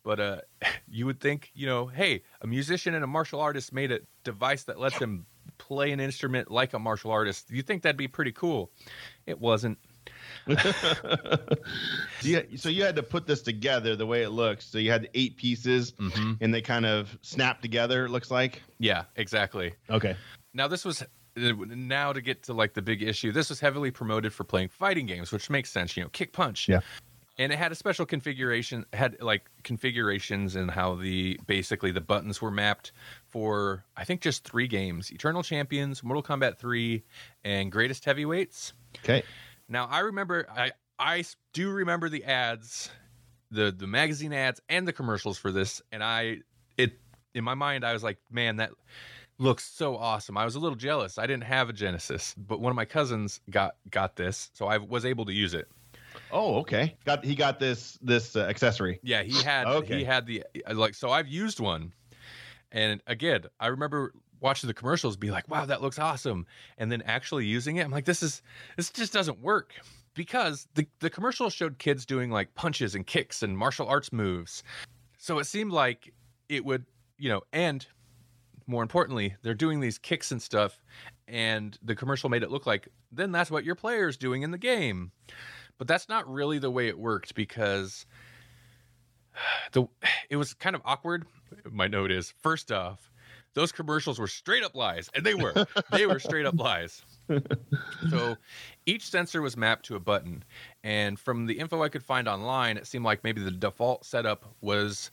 [0.02, 0.40] But uh,
[0.88, 4.64] you would think, you know, hey, a musician and a martial artist made a device
[4.64, 5.26] that lets him
[5.58, 7.50] play an instrument like a martial artist.
[7.50, 8.70] You think that'd be pretty cool?
[9.26, 9.78] It wasn't
[12.22, 14.66] yeah, so you had to put this together the way it looks.
[14.66, 16.34] So you had eight pieces, mm-hmm.
[16.40, 18.06] and they kind of snap together.
[18.06, 18.62] It looks like.
[18.78, 19.74] Yeah, exactly.
[19.90, 20.16] Okay.
[20.52, 21.04] Now this was
[21.36, 23.32] now to get to like the big issue.
[23.32, 25.96] This was heavily promoted for playing fighting games, which makes sense.
[25.96, 26.68] You know, kick punch.
[26.68, 26.80] Yeah.
[27.38, 32.42] And it had a special configuration, had like configurations and how the basically the buttons
[32.42, 32.92] were mapped
[33.28, 37.02] for I think just three games: Eternal Champions, Mortal Kombat 3,
[37.44, 38.74] and Greatest Heavyweights.
[38.98, 39.22] Okay.
[39.70, 42.90] Now I remember I I do remember the ads,
[43.50, 46.38] the the magazine ads and the commercials for this, and I
[46.76, 46.98] it
[47.34, 48.72] in my mind I was like, man, that
[49.38, 50.36] looks so awesome.
[50.36, 51.16] I was a little jealous.
[51.16, 54.78] I didn't have a Genesis, but one of my cousins got got this, so I
[54.78, 55.68] was able to use it.
[56.32, 56.96] Oh, okay.
[57.04, 58.98] Got he got this this uh, accessory.
[59.04, 59.98] Yeah, he had okay.
[59.98, 61.92] he had the like so I've used one.
[62.72, 66.46] And again, I remember watching the commercials be like, wow, that looks awesome.
[66.78, 68.42] And then actually using it, I'm like, this is
[68.76, 69.74] this just doesn't work.
[70.14, 74.64] Because the, the commercial showed kids doing like punches and kicks and martial arts moves.
[75.18, 76.12] So it seemed like
[76.48, 76.84] it would,
[77.16, 77.86] you know, and
[78.66, 80.82] more importantly, they're doing these kicks and stuff,
[81.28, 84.58] and the commercial made it look like then that's what your player's doing in the
[84.58, 85.12] game.
[85.78, 88.06] But that's not really the way it worked because
[89.72, 89.86] the
[90.30, 91.26] it was kind of awkward.
[91.70, 93.09] My note is first off,
[93.54, 95.66] those commercials were straight up lies, and they were.
[95.92, 97.02] they were straight up lies.
[98.10, 98.36] so
[98.86, 100.44] each sensor was mapped to a button,
[100.84, 104.54] and from the info I could find online, it seemed like maybe the default setup
[104.60, 105.10] was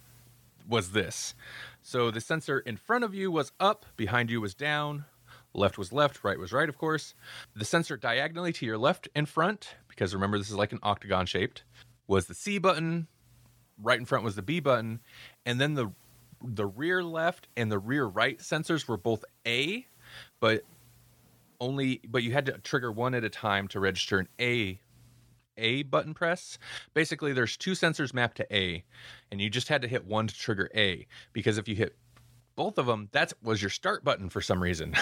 [0.68, 1.34] was this.
[1.82, 5.06] So the sensor in front of you was up, behind you was down,
[5.54, 7.16] left was left, right was right, of course.
[7.56, 11.26] The sensor diagonally to your left and front, because remember this is like an octagon
[11.26, 11.64] shaped,
[12.08, 13.08] was the C button.
[13.80, 15.02] Right in front was the B button,
[15.46, 15.92] and then the
[16.44, 19.86] the rear left and the rear right sensors were both A,
[20.40, 20.64] but
[21.60, 24.80] only but you had to trigger one at a time to register an A
[25.58, 26.58] A button press.
[26.94, 28.84] Basically there's two sensors mapped to A
[29.32, 31.96] and you just had to hit one to trigger A because if you hit
[32.58, 34.94] both of them that was your start button for some reason.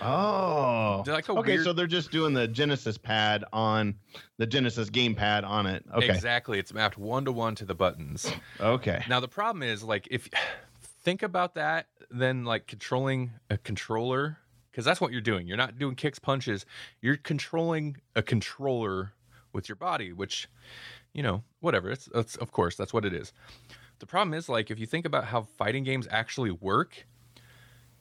[0.00, 1.52] Oh, like okay.
[1.52, 3.96] weird- So they're just doing the Genesis pad on
[4.38, 5.84] the Genesis gamepad on it.
[5.94, 8.30] Okay, Exactly, it's mapped one to one to the buttons.
[8.60, 9.02] okay.
[9.08, 10.28] Now the problem is like if
[10.80, 14.38] think about that, then like controlling a controller
[14.70, 15.46] because that's what you're doing.
[15.46, 16.66] You're not doing kicks, punches.
[17.00, 19.12] You're controlling a controller
[19.52, 20.48] with your body, which
[21.14, 21.90] you know whatever.
[21.90, 23.32] It's, it's of course that's what it is.
[23.98, 27.06] The problem is like if you think about how fighting games actually work.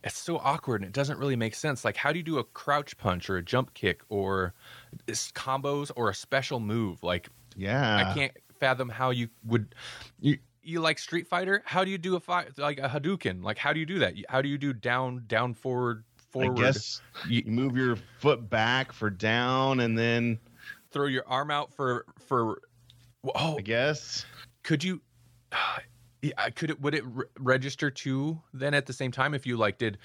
[0.03, 1.83] It's so awkward and it doesn't really make sense.
[1.83, 4.53] Like, how do you do a crouch punch or a jump kick or
[5.07, 7.01] combos or a special move?
[7.01, 9.73] Like, Yeah, I can't fathom how you would
[10.19, 11.61] you you like Street Fighter?
[11.65, 13.43] How do you do a fight like a Hadouken?
[13.43, 14.13] Like how do you do that?
[14.29, 16.59] How do you do down down forward forward?
[16.59, 20.39] I guess You you move your foot back for down, and then
[20.91, 22.61] throw your arm out for for
[23.35, 24.25] oh I guess
[24.63, 25.01] could you
[26.55, 29.77] could it would it re- register too then at the same time if you like
[29.77, 29.97] did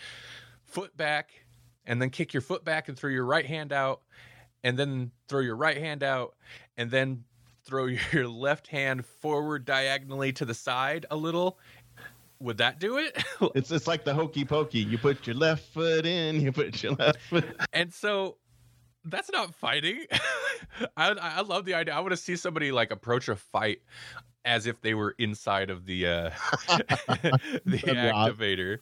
[0.64, 1.30] foot back
[1.86, 4.02] and then kick your foot back and throw your right hand out
[4.62, 6.34] and then throw your right hand out
[6.76, 7.24] and then
[7.64, 11.58] throw your left hand forward diagonally to the side a little
[12.38, 13.22] would that do it
[13.54, 14.80] it's it's like the hokey pokey.
[14.80, 17.44] You put your left foot in, you put your left foot.
[17.72, 18.36] and so
[19.04, 20.04] that's not fighting
[20.96, 23.80] I, I love the idea i want to see somebody like approach a fight
[24.44, 26.30] as if they were inside of the uh
[26.68, 28.36] the That'd be awesome.
[28.36, 28.78] activator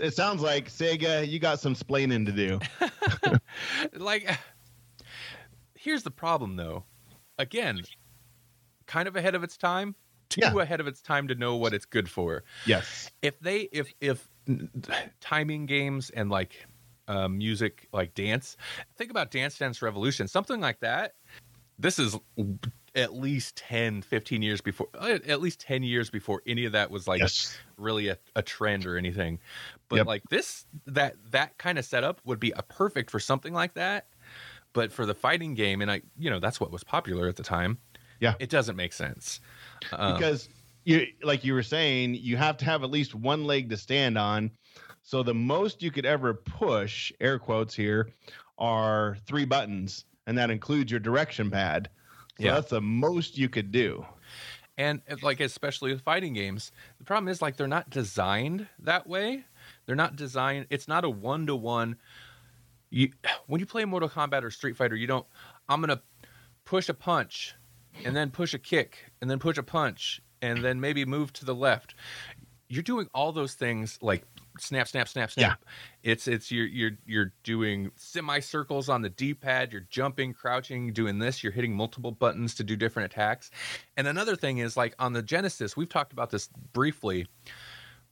[0.00, 1.26] It sounds like Sega.
[1.26, 2.60] You got some splaining to do.
[3.98, 4.28] like
[5.74, 6.84] here's the problem though
[7.38, 7.80] again
[8.86, 9.94] kind of ahead of its time
[10.28, 10.54] too Yeah.
[10.62, 13.10] ahead of its time to know what it's good for Yes.
[13.22, 14.28] if they if if
[15.20, 16.66] timing games and like
[17.06, 18.56] uh, music like dance
[18.96, 21.14] think about dance dance revolution something like that
[21.78, 22.16] this is
[22.98, 26.90] at least 10 15 years before uh, at least 10 years before any of that
[26.90, 27.56] was like yes.
[27.76, 29.38] really a, a trend or anything
[29.88, 30.06] but Yep.
[30.06, 34.08] like this that that kind of setup would be a perfect for something like that
[34.72, 37.42] but for the fighting game and i you know that's what was popular at the
[37.42, 37.78] time
[38.20, 38.34] Yeah.
[38.38, 39.40] it doesn't make sense
[39.92, 40.48] Um, because
[40.84, 44.18] you like you were saying you have to have at least one leg to stand
[44.18, 44.50] on
[45.02, 48.10] so the most you could ever push air quotes here
[48.58, 51.88] are three buttons and that includes your direction pad
[52.38, 52.54] so Yeah.
[52.54, 54.06] that's the most you could do.
[54.76, 59.06] And uh, like especially with fighting games the problem is like they're not designed that
[59.06, 59.44] way.
[59.86, 61.96] They're not designed it's not a one-to-one
[62.90, 63.10] you
[63.46, 65.26] when you play mortal kombat or street fighter you don't
[65.68, 66.00] i'm gonna
[66.64, 67.54] push a punch
[68.04, 71.44] and then push a kick and then push a punch and then maybe move to
[71.44, 71.94] the left.
[72.68, 74.24] You're doing all those things like
[74.60, 75.64] snap snap snap snap.
[76.02, 79.72] It's it's you're you're you're doing semicircles on the d-pad.
[79.72, 81.42] You're jumping crouching doing this.
[81.42, 83.50] You're hitting multiple buttons to do different attacks.
[83.96, 87.26] And another thing is like on the genesis we've talked about this briefly.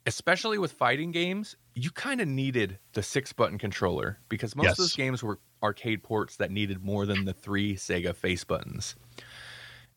[0.09, 4.77] Especially with fighting games you kind of needed the six button controller because most of
[4.79, 8.97] those games were arcade ports that needed more than the three sega face buttons.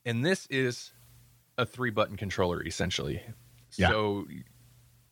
[0.05, 0.91] And this is
[1.57, 3.21] a three button controller essentially.
[3.77, 3.89] Yeah.
[3.89, 4.27] so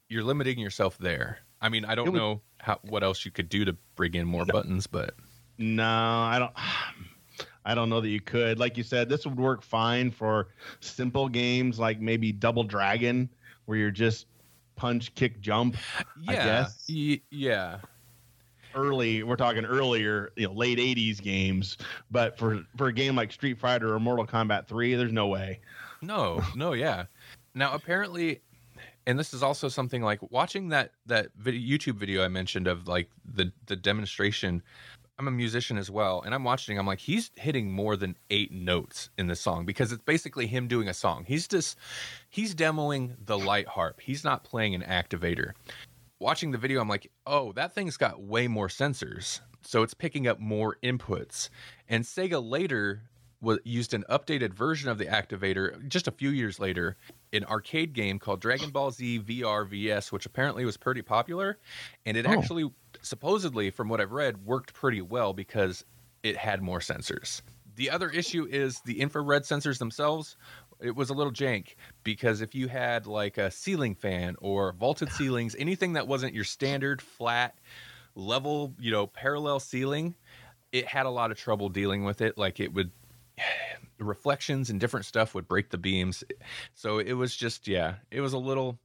[0.09, 1.39] you're limiting yourself there.
[1.61, 4.25] I mean i don't would- know how what else you could do to bring in
[4.27, 5.13] more buttons but
[5.57, 6.51] no i don't
[7.65, 8.59] i don't know that you could.
[8.59, 10.47] Like you said this would work fine for
[10.79, 13.27] simple games like maybe double dragon
[13.65, 14.27] where you're just
[14.75, 15.75] punch kick jump
[16.27, 16.85] I yeah guess.
[16.89, 17.79] y- yeah.
[18.75, 21.77] Early we're talking earlier you know late 80s games
[22.11, 25.59] but for for a game like street fighter or mortal kombat 3 there's no way.
[26.01, 27.05] No, no, yeah.
[27.55, 28.41] Now apparently,
[29.07, 32.87] and this is also something like watching that that video, YouTube video I mentioned of
[32.87, 34.61] like the the demonstration.
[35.17, 36.77] I'm a musician as well, and I'm watching.
[36.77, 40.67] I'm like, he's hitting more than eight notes in this song because it's basically him
[40.67, 41.23] doing a song.
[41.25, 41.77] He's just
[42.29, 43.99] he's demoing the light harp.
[43.99, 45.53] He's not playing an activator.
[46.19, 50.27] Watching the video, I'm like, oh, that thing's got way more sensors, so it's picking
[50.27, 51.49] up more inputs.
[51.87, 53.03] And Sega later
[53.41, 56.97] was used an updated version of the activator just a few years later,
[57.33, 61.59] an arcade game called Dragon Ball Z VR VS, which apparently was pretty popular,
[62.05, 62.47] and it Oh.
[62.47, 62.69] actually
[63.01, 65.85] supposedly, from what I've read, worked pretty well because
[66.23, 67.41] it had more sensors.
[67.75, 70.35] The other issue is the infrared sensors themselves.
[70.79, 75.11] It was a little jank because if you had like a ceiling fan or vaulted
[75.11, 77.59] ceilings, anything that wasn't your standard flat
[78.15, 80.15] level, you know, parallel ceiling,
[80.71, 82.37] it had a lot of trouble dealing with it.
[82.37, 82.91] Like it would,
[83.99, 86.23] reflections and different stuff would break the beams.
[86.75, 88.77] So it was just, yeah, it was a little.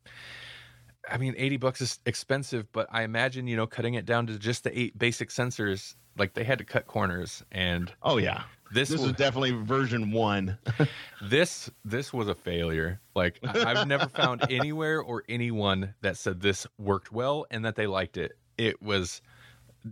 [1.11, 4.39] I mean, 80 bucks is expensive, but I imagine, you know, cutting it down to
[4.39, 7.43] just the eight basic sensors, like they had to cut corners.
[7.51, 10.59] And Oh yeah, this, this was, definitely version one.
[11.23, 13.01] this this was a failure.
[13.17, 17.75] Like I- I've never found anywhere or anyone that said this worked well and that
[17.75, 18.33] they liked it.
[18.57, 19.23] It was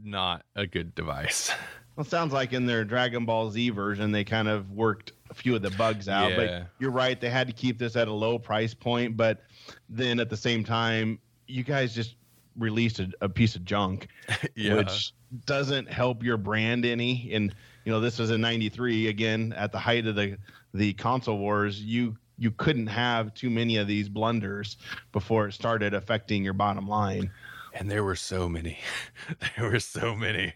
[0.05, 1.51] not a good device.
[2.01, 5.35] Well, it sounds like in their Dragon Ball Z version, they kind of worked a
[5.35, 6.31] few of the bugs out.
[6.31, 6.37] Yeah.
[6.37, 9.19] But you're right; they had to keep this at a low price point.
[9.19, 9.43] But
[9.91, 12.17] then at the same time, you guys just
[12.57, 14.09] released a, a piece of junk,
[14.57, 15.13] which
[15.45, 17.35] doesn't help your brand any.
[17.35, 20.39] And you know, this was in '93 again at the height of the
[20.73, 21.83] the console wars.
[21.83, 24.79] You you couldn't have too many of these blunders
[25.13, 27.31] before it started affecting your bottom line.
[27.75, 28.79] And there were so many.
[29.57, 30.55] there were so many.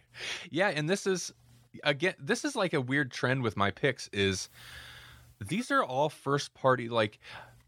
[0.50, 1.32] Yeah, and this is
[1.82, 4.48] again this is like a weird trend with my picks is
[5.44, 7.18] these are all first party like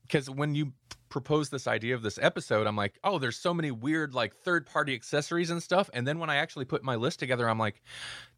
[0.09, 0.73] cuz when you
[1.09, 4.67] proposed this idea of this episode I'm like, "Oh, there's so many weird like third
[4.67, 7.83] party accessories and stuff." And then when I actually put my list together, I'm like,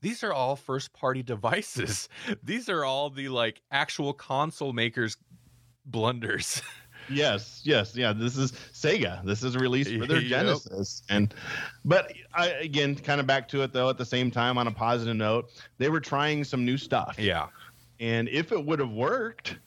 [0.00, 2.08] "These are all first party devices.
[2.42, 5.16] these are all the like actual console makers
[5.84, 6.62] blunders."
[7.10, 8.12] Yes, yes, yeah.
[8.12, 9.24] This is Sega.
[9.24, 10.28] This is released for their Yep.
[10.30, 11.34] Genesis, and
[11.84, 13.88] but I again kind of back to it though.
[13.88, 17.16] At the same time, on a positive note, they were trying some new stuff.
[17.18, 17.46] yeah.
[18.00, 19.58] and if it would have worked,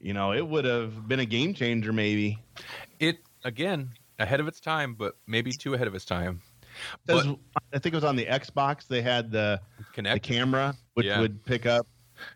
[0.00, 1.92] you know, it would have been a game changer.
[1.92, 2.38] Maybe
[3.00, 6.40] It again ahead of its time, but maybe too ahead of its time.
[7.06, 7.26] But
[7.72, 8.86] I think it was on the Xbox.
[8.86, 9.60] They had the
[9.96, 11.20] the camera, which Yeah.
[11.20, 11.86] would pick up,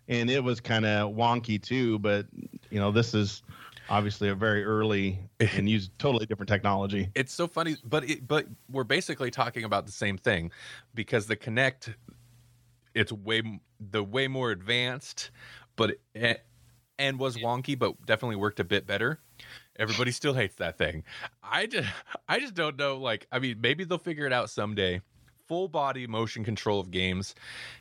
[0.09, 1.99] and it was kind of wonky too.
[1.99, 2.27] But
[2.71, 3.43] you know, this is
[3.91, 7.11] obviously a very early and used totally different technology.
[7.15, 10.51] it's so funny but it, but we're basically talking about the same thing
[10.95, 11.95] because the Kinect
[12.95, 13.43] it's way
[13.79, 15.31] the way more advanced
[15.77, 16.45] but it,
[16.99, 19.19] and was wonky but definitely worked a bit better.
[19.79, 21.03] Everybody still hates that thing.
[21.43, 21.89] I just
[22.29, 25.01] i just don't know like i mean maybe they'll figure it out someday.
[25.49, 27.35] Full body motion control of games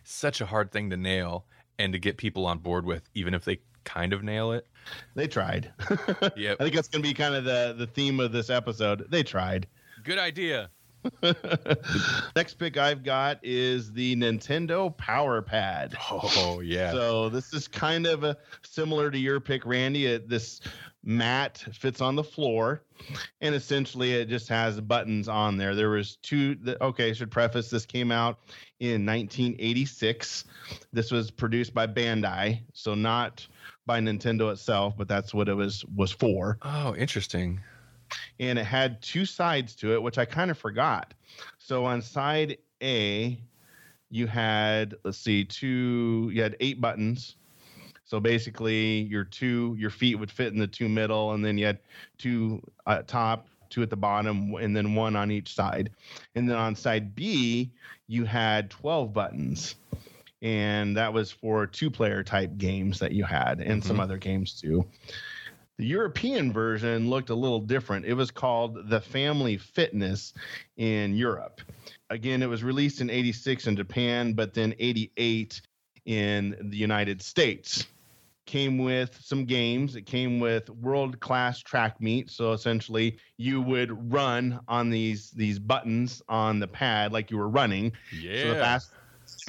[0.03, 1.45] such a hard thing to nail
[1.78, 4.66] and to get people on board with even if they kind of nail it
[5.15, 5.71] They tried.
[6.35, 6.57] Yep.
[6.59, 9.05] I think that's going to be kind of the the theme of this episode.
[9.09, 9.67] They tried.
[10.03, 10.69] good idea
[12.35, 15.95] Next pick I've got is the Nintendo Power Pad.
[16.11, 20.07] oh yeah So this is kind of a, similar to your pick, Randy.
[20.07, 20.61] It, this
[21.03, 22.83] mat fits on the floor,
[23.41, 25.75] and essentially it just has buttons on there.
[25.75, 26.55] There was two.
[26.55, 28.39] The, okay, I should preface this came out
[28.79, 30.45] in 1986.
[30.91, 33.47] This was produced by Bandai, so not
[33.89, 37.59] by Nintendo itself, but that's what it was was for oh interesting
[38.39, 41.13] and it had two sides to it, which I kind of forgot.
[41.57, 43.37] So on side A,
[44.09, 46.31] you had let's see, two.
[46.33, 47.35] You had eight buttons.
[48.05, 51.65] So basically, your two your feet would fit in the two middle, and then you
[51.67, 51.79] had
[52.17, 55.91] two at top, two at the bottom, and then one on each side.
[56.35, 57.71] And then on side B,
[58.07, 59.75] you had twelve buttons.
[60.41, 64.01] And that was for two player type games that you had, and some Mhm.
[64.01, 64.85] other games too.
[65.77, 68.05] The European version looked a little different.
[68.05, 70.33] It was called the Family Fitness
[70.77, 71.61] in Europe.
[72.09, 75.61] Again, it was released in 86 in Japan, but then 88
[76.05, 77.87] in the United States.
[78.45, 79.95] Came with some games.
[79.95, 82.29] It came with world class track meet.
[82.31, 87.47] So essentially, you would run on these these buttons on the pad like you were
[87.49, 87.91] running.
[88.11, 88.91] yeah So the fast,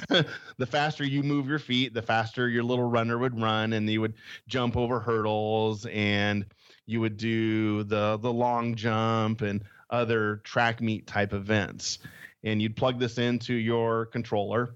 [0.57, 4.01] the faster you move your feet, the faster your little runner would run, and you
[4.01, 4.13] would
[4.47, 6.45] jump over hurdles, and
[6.85, 11.99] you would do the the long jump and other track meet type events.
[12.43, 14.75] And you'd plug this into your controller,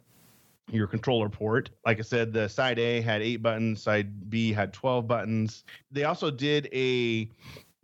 [0.71, 1.71] your controller port.
[1.85, 5.63] Like I said, the side A had eight buttons, side B had twelve buttons.
[5.91, 7.29] They also did a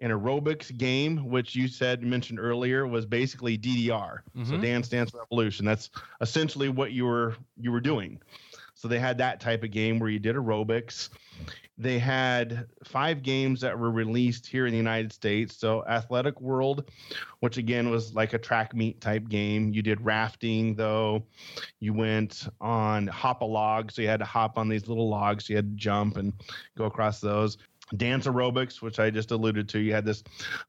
[0.02, 4.24] an aerobics game, which you said mentioned earlier was basically DDR.
[4.44, 4.62] So Mhm.
[4.62, 5.66] Dance Dance Revolution.
[5.66, 5.90] That's
[6.20, 8.20] essentially what you were you were doing.
[8.74, 11.10] So they had that type of game where you did aerobics.
[11.78, 15.56] They had five games that were released here in the United States.
[15.56, 16.90] So Athletic World,
[17.40, 19.72] which again was like a track meet type game.
[19.72, 21.24] You did rafting though.
[21.80, 25.48] You went on hop a log, so you had to hop on these little logs.
[25.48, 26.34] You had to jump and
[26.76, 27.58] go across those
[27.98, 29.80] dance aerobics, which I just alluded to.
[29.80, 30.24] You had this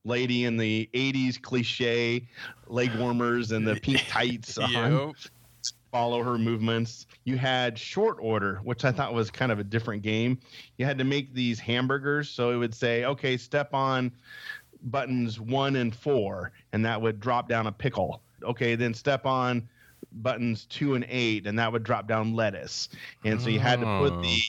[0.04, 2.26] lady in the 80s cliche
[2.66, 5.14] leg warmers and the pink tights on.
[5.92, 7.06] Follow her movements.
[7.24, 10.38] You had short order, which I thought was kind of a different game.
[10.78, 12.30] You had to make these hamburgers.
[12.30, 14.10] So it would say, okay, step on
[14.84, 18.22] buttons one and four, and that would drop down a pickle.
[18.42, 19.68] Okay, then step on
[20.12, 22.88] buttons two and eight, and that would drop down lettuce.
[23.24, 24.22] And so you had to put Oh.
[24.22, 24.40] the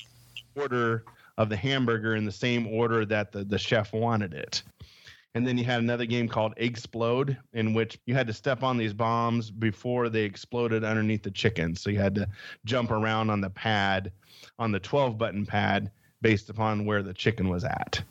[0.55, 1.03] order
[1.37, 4.63] of the hamburger in the same order that the, the chef wanted it.
[5.35, 8.77] And then you had another game called Eggsplode, in which you had to step on
[8.77, 11.75] these bombs before they exploded underneath the chicken.
[11.75, 12.27] So you had to
[12.65, 14.11] jump around on the pad,
[14.59, 18.03] on the 12 button pad, based upon where the chicken was at.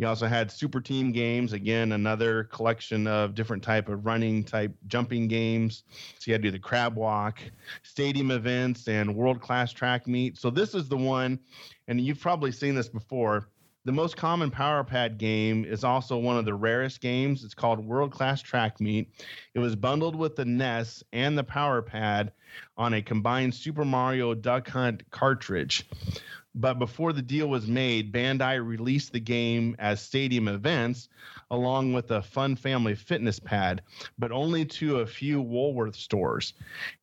[0.00, 4.74] You also had super team games, again, another collection of different type of running type
[4.86, 5.84] jumping games.
[6.18, 7.38] So you had to do the crab walk,
[7.82, 10.38] stadium events, and world class track meet.
[10.38, 11.38] So this is the one,
[11.90, 13.48] and you've probably seen this before.
[13.84, 17.42] The most common Power Pad game is also one of the rarest games.
[17.44, 19.10] It's called World Class Track Meet.
[19.54, 22.32] It was bundled with the NES and the Power Pad
[22.76, 25.88] on a combined Super Mario Duck Hunt cartridge.
[26.54, 31.08] But before the deal was made, Bandai released the game as stadium events
[31.50, 33.82] along with a Fun Family Fitness Pad,
[34.18, 36.54] but only to a few Woolworth stores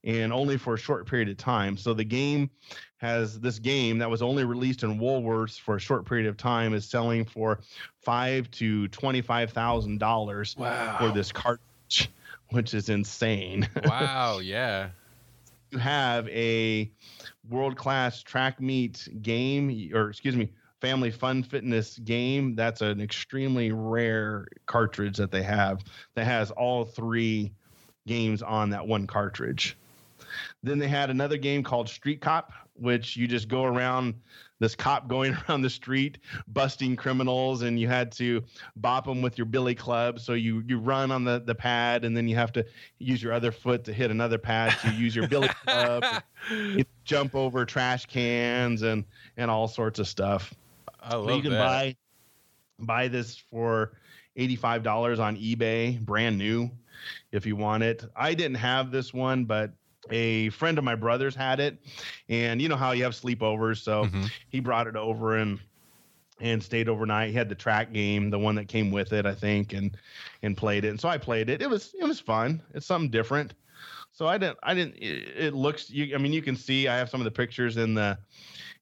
[0.04, 1.78] and only for a short period of time.
[1.78, 2.50] So the game
[2.98, 6.74] has this game that was only released in Woolworths for a short period of time
[6.74, 7.60] is selling for
[8.02, 10.98] five to twenty-five thousand dollars Wow.
[11.00, 12.10] for this cartridge,
[12.50, 13.70] which is insane.
[13.86, 14.40] wow.
[14.40, 14.90] Yeah.
[15.72, 16.90] you have a
[17.50, 20.50] world-class track meet game, or excuse me,
[20.82, 22.56] family fun fitness game.
[22.56, 25.84] That's an extremely rare cartridge that they have
[26.16, 27.52] that has all three
[28.08, 29.78] games on that one cartridge.
[30.64, 34.16] Then they had another game called Street Cop, which you just go around
[34.60, 38.44] this cop going around the street busting criminals, and you had to
[38.76, 40.20] bop them with your billy club.
[40.20, 42.66] So you you run on the the pad, and then you have to
[43.00, 44.78] use your other foot to hit another pad.
[44.82, 46.04] So you use your billy club,
[46.52, 49.06] you jump over trash cans, and
[49.38, 50.54] and all sorts of stuff.
[51.02, 51.60] I love you can that.
[51.60, 51.96] buy
[52.80, 53.94] buy this for
[54.36, 56.70] eighty-five dollars on eBay, brand new,
[57.32, 58.04] if you want it.
[58.16, 59.72] I didn't have this one, but
[60.12, 61.78] a friend of my brother's had it,
[62.30, 64.32] and you know how you have sleepovers, so Mhm.
[64.50, 65.60] he brought it over and
[66.40, 67.30] and stayed overnight.
[67.30, 69.98] He had the track game, the one that came with it, I think, and
[70.44, 70.90] and played it.
[70.90, 71.62] And so I played it.
[71.62, 72.62] It was it was fun.
[72.74, 73.54] It's something different.
[74.12, 74.96] So I didn't I didn't.
[74.96, 75.90] It, it looks.
[75.90, 76.88] You, I mean, you can see.
[76.88, 78.18] I have some of the pictures in the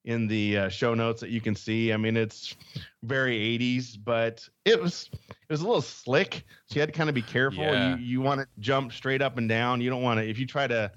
[0.05, 1.91] in the uh, show notes that you can see.
[1.91, 2.55] I mean, it's
[3.03, 6.43] very 80s, but it was it was a little slick.
[6.67, 7.63] So you had to kind of be careful.
[7.63, 7.95] Yeah.
[7.95, 9.82] You you want to jump straight up and down.
[9.82, 10.30] You don't want to.
[10.30, 10.91] If you try to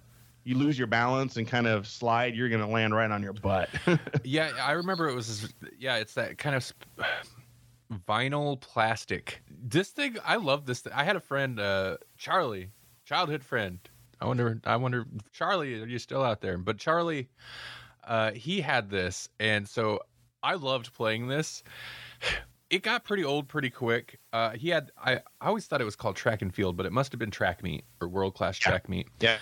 [0.48, 3.34] you lose your balance and kind of slide, you're going to land right on your
[3.34, 3.68] butt.
[4.24, 5.52] Yeah, I remember it was.
[5.78, 6.88] Yeah, it's that kind of sp-
[8.08, 9.42] vinyl plastic.
[9.62, 10.80] This thing, I love this.
[10.80, 10.92] Thing.
[10.94, 12.70] I had a friend, uh, Charlie,
[13.04, 13.78] childhood friend.
[14.20, 14.58] I wonder.
[14.64, 16.56] I wonder, Charlie, are you still out there?
[16.56, 17.28] But Charlie,
[18.06, 20.00] uh, he had this, and so
[20.42, 21.62] I loved playing this.
[22.70, 24.18] It got pretty old pretty quick.
[24.32, 24.90] Uh, he had.
[25.02, 27.30] I, I always thought it was called track and field, but it must have been
[27.30, 29.08] track meet or world class track meet.
[29.20, 29.38] yeah.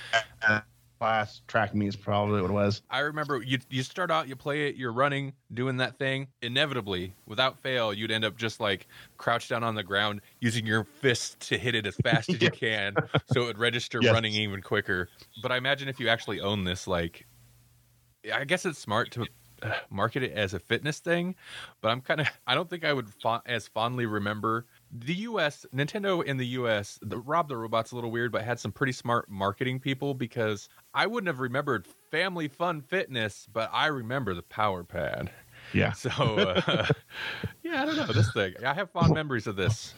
[0.99, 2.83] Class track me is probably what it was.
[2.89, 6.29] I remember you you start out, you play it, you're running, doing that thing.
[6.41, 8.87] Inevitably, without fail, you'd end up just like
[9.19, 12.51] crouched down on the ground, using your fist to hit it as fast as you
[12.53, 14.05] can, so it would register Yes.
[14.05, 15.11] running even quicker.
[15.37, 17.27] But I imagine if you actually own this, like,
[18.33, 19.29] I guess it's smart to
[19.63, 21.37] uh, market it as a fitness thing.
[21.81, 23.13] But I'm kind of, I don't think I would
[23.47, 24.67] as fondly remember
[25.05, 25.67] the U.S.
[25.75, 26.99] Nintendo in the U.S.
[27.03, 30.69] The Rob the Robot's a little weird, but had some pretty smart marketing people because
[30.95, 35.31] I wouldn't have remembered Family Fun Fitness, but I remember the Power Pad.
[35.73, 35.93] Yeah.
[35.93, 36.87] So uh,
[37.63, 38.55] yeah, I don't know this thing.
[38.65, 39.95] I have fond memories of this.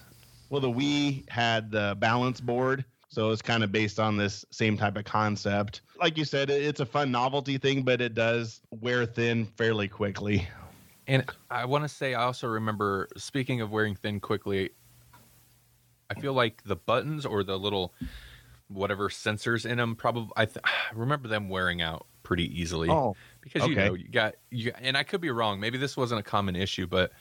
[0.50, 4.78] Well, the Wii had the balance board, so it's kind of based on this same
[4.78, 5.82] type of concept.
[6.00, 10.48] Like you said, it's a fun novelty thing, but it does wear thin fairly quickly.
[11.06, 14.70] And I want to say, I also remember, speaking of wearing thin quickly,
[16.10, 17.92] I feel like the buttons or the little
[18.68, 22.90] whatever sensors in them probably, I, th- I remember them wearing out pretty easily.
[22.90, 25.60] Oh, because you know, you got, you and I could be wrong.
[25.60, 27.12] Maybe this wasn't a common issue, but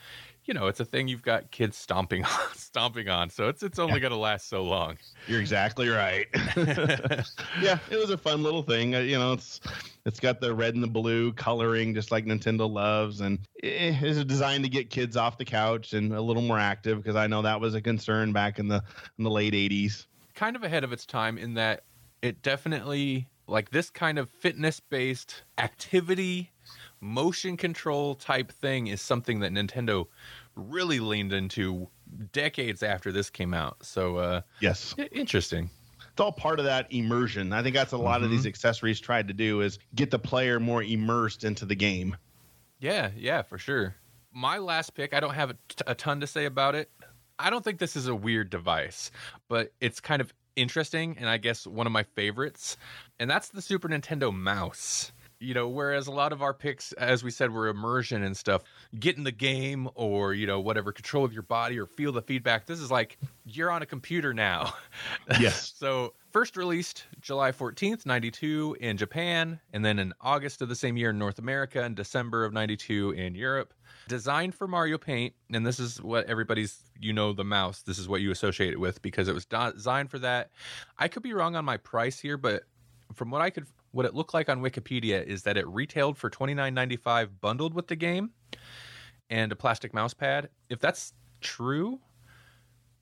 [0.48, 3.30] you know, it's a thing you've got kids stomping on, stomping on.
[3.30, 4.00] So it's it's only Yeah.
[4.00, 4.96] going to last so long.
[5.28, 6.26] You're exactly right.
[7.62, 8.94] yeah, it was a fun little thing.
[8.96, 9.60] Uh, you know, it's
[10.06, 14.24] it's got the red and the blue coloring, just like Nintendo loves, and it is
[14.24, 17.42] designed to get kids off the couch and a little more active because I know
[17.42, 18.82] that was a concern back in the
[19.18, 20.06] in the late '80s.
[20.34, 21.82] kind of ahead of its time in that
[22.22, 26.50] it definitely like this kind of fitness based activity
[27.00, 30.06] motion control type thing is something that Nintendo
[30.56, 31.88] really leaned into
[32.32, 33.76] decades after this came out.
[33.84, 35.70] So uh Yes, interesting.
[36.10, 37.52] it's all part of that immersion.
[37.52, 40.58] I think that's a lot of these accessories tried to do is get the player
[40.58, 42.16] more immersed into the game.
[42.80, 43.94] Yeah, yeah, for sure.
[44.32, 46.90] My last pick, I don't have a, t- a ton to say about it.
[47.38, 49.10] I don't think this is a weird device,
[49.48, 52.76] but it's kind of interesting and I guess one of my favorites.
[53.20, 55.12] And that's the Super Nintendo mouse.
[55.40, 58.62] You know, whereas a lot of our picks, as we said, were immersion and stuff,
[58.98, 62.22] get in the game or, you know, whatever, control of your body or feel the
[62.22, 62.66] feedback.
[62.66, 64.74] This is like you're on a computer now.
[65.40, 65.74] Yes.
[65.78, 70.96] So, first released July 14th, 92 in Japan, and then in August of the same
[70.96, 73.72] year in North America, and December of 92 in Europe.
[74.08, 78.08] Designed for Mario Paint, and this is what everybody's, you know, the mouse, this is
[78.08, 80.50] what you associate it with because it was designed for that.
[80.98, 82.64] I could be wrong on my price here, but
[83.14, 86.30] from what I could, what it looked like on Wikipedia is that it retailed for
[86.30, 88.30] $29.95 bundled with the game
[89.30, 90.48] and a plastic mouse pad.
[90.68, 92.00] If that's true,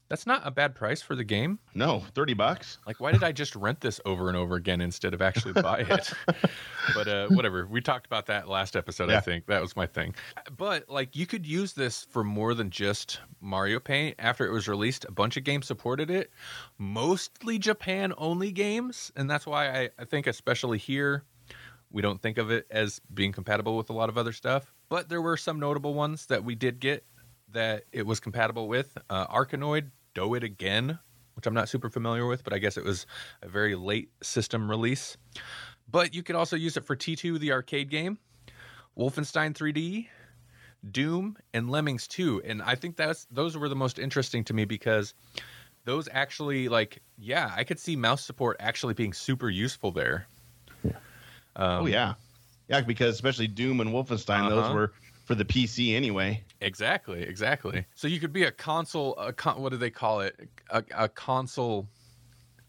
[0.09, 1.59] that's not a bad price for the game.
[1.75, 2.79] No, thirty bucks.
[2.87, 5.81] Like, why did I just rent this over and over again instead of actually buy
[5.89, 6.13] it?
[6.95, 7.67] but uh, whatever.
[7.67, 9.11] We talked about that last episode.
[9.11, 10.15] I think that was my thing.
[10.57, 14.17] But like, you could use this for more than just Mario Paint.
[14.19, 16.31] After it was released, a bunch of games supported it,
[16.79, 21.25] mostly Japan only games, and that's why I, I think, especially here,
[21.91, 24.73] we don't think of it as being compatible with a lot of other stuff.
[24.89, 27.05] But there were some notable ones that we did get
[27.53, 28.97] that it was compatible with.
[29.09, 30.99] Uh, Arkanoid, Doh It Again,
[31.35, 33.07] which I'm not super familiar with, but I guess it was
[33.43, 35.17] a very late system release.
[35.91, 38.19] But you could also use it for T2, the arcade game,
[38.99, 40.09] Wolfenstein 3D,
[40.91, 42.43] Doom, and Lemmings 2.
[42.45, 45.15] And I think that's those were the most interesting to me because
[45.85, 50.27] those actually like yeah, I could see mouse support actually being super useful there.
[50.85, 52.15] Um, oh yeah,
[52.69, 52.81] yeah.
[52.83, 54.75] Because especially Doom and Wolfenstein, those Uh-huh.
[54.75, 54.93] were
[55.27, 56.43] for the PC anyway.
[56.61, 57.85] Exactly, exactly.
[57.95, 59.15] So you could be a console.
[59.17, 60.49] A con- what do they call it?
[60.71, 61.89] A, a console.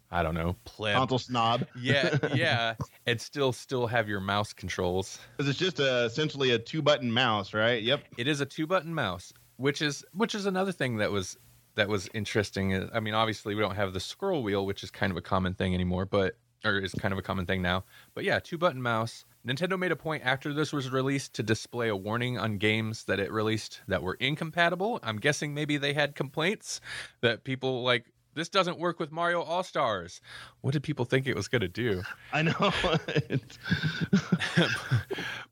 [0.10, 0.56] I don't know.
[0.66, 0.98] Pleb.
[0.98, 1.68] Console snob.
[1.80, 5.20] Yeah, yeah, and still still have your mouse controls.
[5.38, 7.82] Because it's just a, essentially a two button mouse, right?
[7.82, 8.04] Yep.
[8.18, 11.38] It is a two button mouse, which is which is another thing that was
[11.76, 12.74] that was interesting.
[12.74, 15.22] Uh, I mean, obviously we don't have the scroll wheel, which is kind of a
[15.22, 16.36] common thing anymore, but
[16.66, 17.84] or is kind of a common thing now.
[18.16, 19.26] But yeah, two button mouse.
[19.48, 23.18] Nintendo made a point after this was released to display a warning on games that
[23.20, 25.00] it released that were incompatible.
[25.04, 26.82] I'm guessing maybe they had complaints
[27.22, 30.20] that people like this doesn't work with Mario All Stars.
[30.62, 32.04] What did people think it was going to do?
[32.34, 32.54] I know.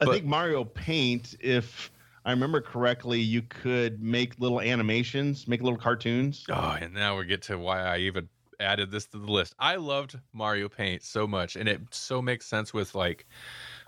[0.02, 1.90] I think Mario Paint, if
[2.26, 6.46] I remember correctly, you could make little animations, make little cartoons.
[6.50, 8.28] Oh, and now we get to why I even
[8.60, 9.56] added this to the list.
[9.58, 13.26] I loved Mario Paint so much, and it so makes sense with like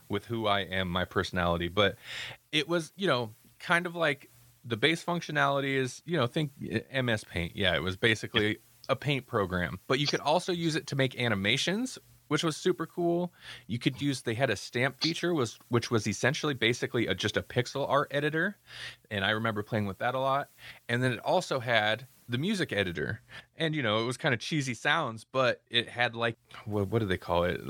[0.09, 1.67] with who I am, my personality.
[1.67, 1.95] But
[2.51, 4.29] it was, you know, kind of like
[4.63, 7.55] the base functionality is, you know, think eh, MS Paint.
[7.55, 8.57] Yeah, it was basically
[8.89, 11.97] a paint program, but you could also use it to make animations.
[12.29, 13.31] Which was super cool.
[13.67, 14.23] You could use.
[14.23, 18.09] They had a stamp feature, was which was essentially basically a, just a pixel art
[18.11, 18.57] editor,
[19.09, 20.49] and I remember playing with that a lot.
[20.89, 23.21] And then it also had the music editor,
[23.55, 26.99] and you know it was kind of cheesy sounds, but it had like what, what
[26.99, 27.61] do they call it?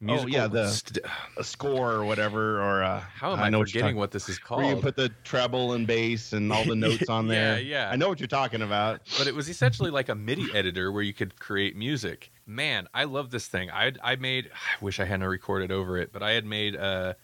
[0.00, 0.98] Musical Oh, yeah, the- st-
[1.36, 4.10] A score or whatever, or uh, how am I, know what you're forgetting talking- what
[4.10, 4.62] this is called?
[4.62, 7.60] Where you put the treble and bass and all the notes on there.
[7.60, 7.90] yeah.
[7.90, 9.00] I know what you're talking about.
[9.18, 12.30] but it was essentially like a MIDI editor where you could create music.
[12.46, 13.70] Man, I love this thing.
[13.70, 14.50] I I made.
[14.52, 17.14] I wish I hadn't recorded over it, but I had made uh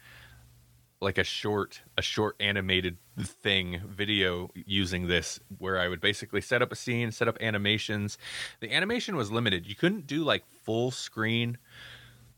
[1.01, 6.63] like a short a short animated thing video using this where I would basically set
[6.63, 8.17] up a scene, set up animations.
[8.61, 9.67] The animation was limited.
[9.67, 11.59] You couldn't do like full screen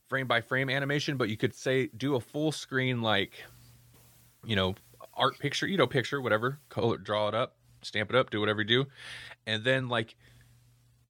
[0.09, 3.33] frame by frame animation, but you could say do a full screen like
[4.45, 4.75] you know
[5.15, 8.63] art picture, you know picture whatever, color draw it up, stamp it up, do whatever
[8.63, 8.87] you do.
[9.47, 10.17] And then like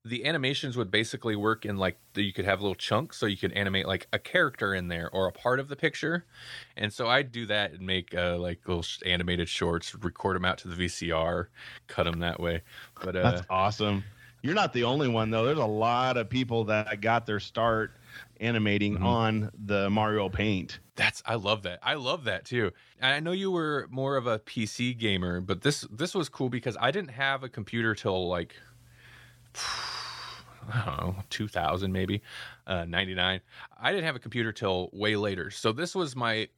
[0.04, 3.52] the animations would basically work in like you could have little chunks so you could
[3.52, 6.24] animate like a character in there or a part of the picture
[6.76, 10.56] and so i'd do that and make uh, like little animated shorts record them out
[10.56, 11.46] to the vcr
[11.88, 12.62] cut them that way
[13.02, 14.04] but uh, That's awesome.
[14.42, 15.44] You're not the only one though.
[15.44, 17.92] There's a lot of people that got their start
[18.40, 19.02] animating Mhm.
[19.04, 20.80] on the Mario Paint.
[20.96, 21.78] That's I love that.
[21.82, 22.72] I love that too.
[23.00, 26.48] And I know you were more of a PC gamer, but this this was cool
[26.48, 28.54] because I didn't have a computer till like
[30.70, 32.22] I don't know, 2000 maybe,
[32.66, 33.40] uh 99.
[33.80, 35.50] I didn't have a computer till way later.
[35.50, 36.48] So this was my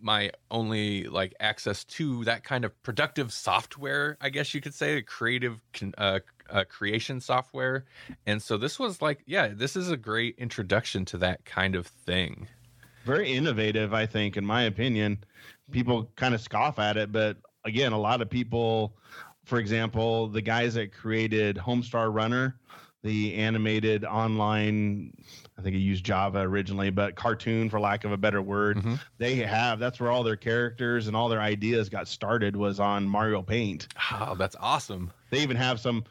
[0.00, 5.02] my only like access to that kind of productive software, I guess you could say,
[5.02, 5.60] creative
[5.96, 6.20] uh,
[6.50, 7.84] uh, creation software.
[8.26, 11.86] And so this was like, yeah, this is a great introduction to that kind of
[11.86, 12.48] thing.
[13.04, 15.24] Very innovative, I think, in my opinion.
[15.70, 18.94] People kind of scoff at it, but again, a lot of people,
[19.44, 22.56] for example, the guys that created Homestar Runner,
[23.02, 25.12] the animated online,
[25.56, 29.00] I think he used Java originally, but cartoon, for lack of a better word, Mhm.
[29.18, 29.78] they have.
[29.78, 33.88] That's where all their characters and all their ideas got started was on Mario Paint.
[34.12, 35.12] Oh, that's awesome.
[35.30, 36.04] They even have some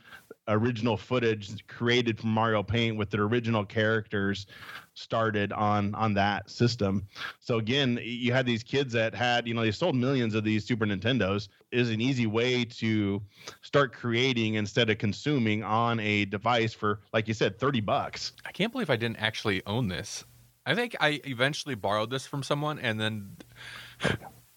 [0.47, 4.47] original footage created from Mario Paint with their original characters
[4.93, 7.05] started on on that system.
[7.39, 10.65] So again, you had these kids that had, you know, they sold millions of these
[10.65, 11.49] Super Nintendos.
[11.71, 13.21] Is an easy way to
[13.61, 18.31] start creating instead of consuming on a device for like you said 30 bucks.
[18.45, 20.23] I can't believe I didn't actually own this.
[20.65, 23.37] I think I eventually borrowed this from someone and then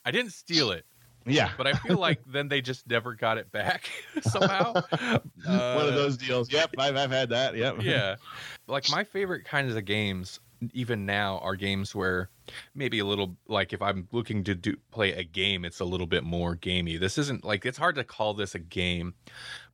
[0.05, 0.85] I didn't steal it,
[1.27, 1.51] Yeah.
[1.57, 3.91] but I feel like then they just never got it back
[4.23, 4.73] somehow.
[4.95, 6.53] One of Uh, those deals.
[6.53, 7.57] Yep, I've, I've had that.
[7.57, 7.77] Yep.
[7.83, 8.17] yeah.
[8.67, 10.41] Like my favorite kinds of games,
[10.73, 12.31] even now, are games where
[12.75, 16.07] maybe a little like if I'm looking to do play a game, it's a little
[16.07, 16.97] bit more gamey.
[16.97, 19.15] This isn't like it's hard to call this a game,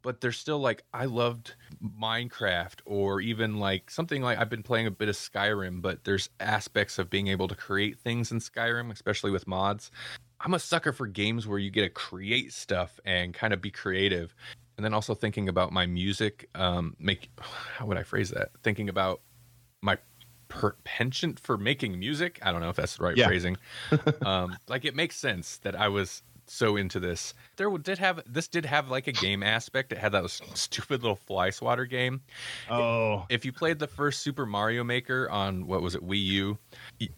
[0.02, 1.54] but there's still like I loved
[2.00, 6.28] Minecraft or even like something like I've been playing a bit of Skyrim, but there's
[6.40, 9.90] aspects of being able to create things in Skyrim, especially with mods.
[10.40, 13.70] I'm a sucker for games where you get to create stuff and kind of be
[13.70, 14.34] creative.
[14.76, 18.50] And then also thinking about my music, um, make how would I phrase that?
[18.62, 19.20] Thinking about
[19.82, 19.98] my
[20.48, 22.38] per- penchant for making music.
[22.42, 23.26] I don't know if that's the right Yeah.
[23.26, 23.56] phrasing.
[24.24, 27.34] um, like it makes sense that I was so into this.
[27.56, 29.92] There did have this did have like a game aspect.
[29.92, 32.20] It had that stupid little fly swatter game.
[32.70, 36.58] Oh, If you played the first Super Mario Maker on what was it Wii U,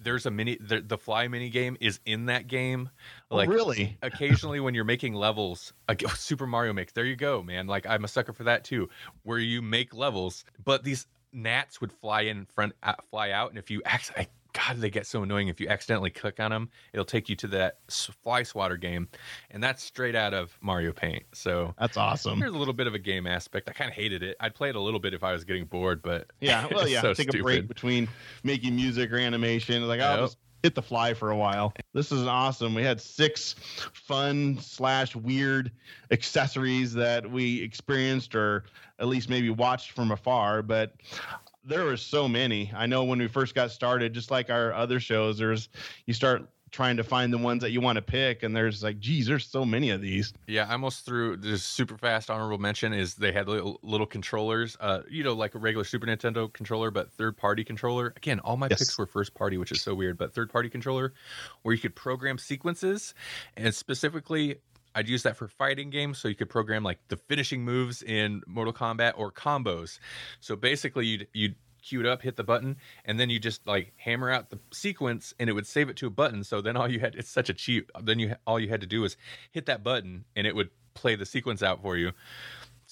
[0.00, 2.90] there's a mini the, the fly mini game is in that game.
[3.30, 3.96] Oh, like Oh, really?
[4.02, 8.04] occasionally when you're making levels like super mario makes there you go man like i'm
[8.04, 8.88] a sucker for that too
[9.22, 12.72] where you make levels but these gnats would fly in front
[13.10, 14.26] fly out and if you actually
[14.66, 17.46] god they get so annoying if you accidentally click on them it'll take you to
[17.46, 17.78] that
[18.22, 19.08] fly swatter game
[19.50, 22.40] and that's straight out of mario paint so That's awesome.
[22.40, 24.68] there's a little bit of a game aspect i kind of hated it i'd play
[24.68, 27.00] it a little bit if i was getting bored but Yeah, well, yeah.
[27.02, 28.08] so take a break between
[28.44, 29.86] making music or animation.
[29.86, 30.24] Like I'll Yep.
[30.24, 31.72] just hit the fly for a while.
[31.94, 32.74] This is awesome.
[32.74, 33.54] We had six
[33.92, 35.70] fun slash weird
[36.10, 38.64] accessories that we experienced or
[38.98, 40.94] at least maybe watched from afar, but
[41.64, 42.70] there were so many.
[42.74, 45.68] I know when we first got started, just like our other shows, there's
[46.06, 49.00] you start trying to find the ones that you want to pick, and there's like,
[49.00, 50.34] geez, there's so many of these.
[50.46, 54.76] Yeah, I almost threw this super fast honorable mention is they had little, little controllers,
[54.78, 58.12] uh, you know, like a regular Super Nintendo controller, but third party controller.
[58.18, 58.80] Again, all my Yes.
[58.80, 61.14] picks were first party, which is so weird, but third party controller
[61.62, 63.14] where you could program sequences
[63.56, 64.56] and specifically.
[64.94, 68.42] I'd use that for fighting games, so you could program like the finishing moves in
[68.46, 69.98] Mortal Kombat or combos.
[70.40, 73.92] So basically, you'd you'd queue it up, hit the button, and then you just like
[73.96, 76.44] hammer out the sequence, and it would save it to a button.
[76.44, 77.90] So then all you had it's such a cheap.
[78.02, 79.16] Then you all you had to do was
[79.50, 82.12] hit that button, and it would play the sequence out for you.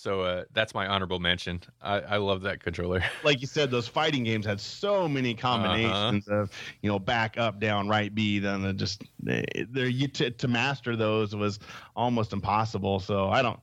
[0.06, 1.60] So uh, that's my honorable mention.
[1.82, 3.02] I, I love that controller.
[3.24, 7.58] like you said, those fighting games had so many combinations of you know back, up,
[7.58, 8.38] down, right, B.
[8.38, 11.58] Then just there you to, to master those was
[11.96, 13.00] almost impossible.
[13.00, 13.58] So I don't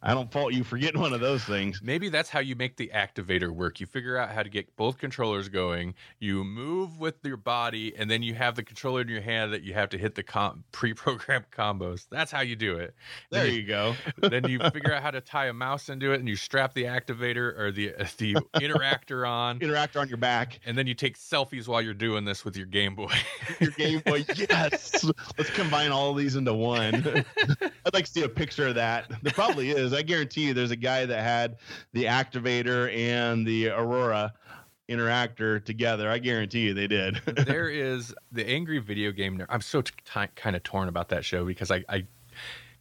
[0.00, 1.80] I don't fault you for getting one of those things.
[1.82, 3.80] Maybe that's how you make the activator work.
[3.80, 5.94] You figure out how to get both controllers going.
[6.20, 9.62] You move with your body, and then you have the controller in your hand that
[9.62, 12.06] you have to hit the com- pre-programmed combos.
[12.10, 12.94] That's how you do it.
[13.30, 13.94] There Then you go.
[14.18, 16.84] then you figure out how to tie a mouse into it, and you strap the
[16.84, 21.18] activator or the uh, the interactor on, Interactor on your back, and then you take
[21.18, 23.12] selfies while you're doing this with your Game Boy.
[23.60, 24.24] your Game Boy.
[24.36, 25.04] Yes,
[25.36, 26.94] let's combine all of these into one.
[26.94, 29.10] I'd like to see a picture of that.
[29.22, 29.87] There probably is.
[29.92, 31.56] I guarantee you, there's a guy that had
[31.92, 34.32] the activator and the Aurora
[34.88, 36.10] interactor together.
[36.10, 37.16] I guarantee you, they did.
[37.46, 39.46] there is the angry video game nerd.
[39.48, 42.06] I'm so t- t- kind of torn about that show because I, I,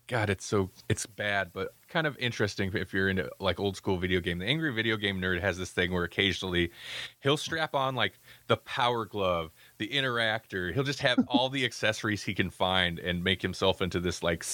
[0.07, 3.97] God, it's so it's bad, but kind of interesting if you're into like old school
[3.97, 4.39] video game.
[4.39, 6.71] The angry video game nerd has this thing where occasionally
[7.19, 8.13] he'll strap on like
[8.47, 10.73] the power glove, the interactor.
[10.73, 14.45] He'll just have all the accessories he can find and make himself into this like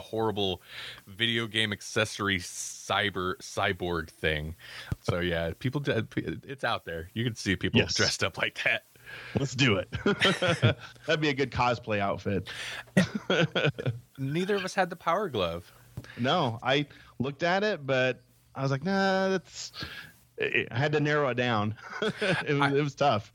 [0.00, 0.62] horrible
[1.06, 4.56] video game accessory cyber cyborg thing.
[5.02, 6.02] So yeah, people uh,
[6.44, 7.08] it's out there.
[7.14, 7.94] You can see people Yes.
[7.94, 8.84] dressed up like that.
[9.38, 9.88] Let's do it.
[11.06, 12.48] That'd be a good cosplay outfit.
[14.18, 15.70] Neither of us had the power glove.
[16.18, 16.86] No, I
[17.18, 18.22] looked at it, but
[18.54, 19.72] I was like, nah, that's.
[20.40, 21.74] I had to narrow it down.
[22.00, 23.32] it, was, I- it was tough.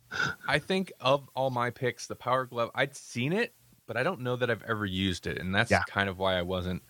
[0.47, 3.53] I think of all my picks, the power glove, I'd seen it,
[3.87, 5.37] but I don't know that I've ever used it.
[5.39, 5.83] And that's Yeah.
[5.87, 6.83] kind of why I wasn't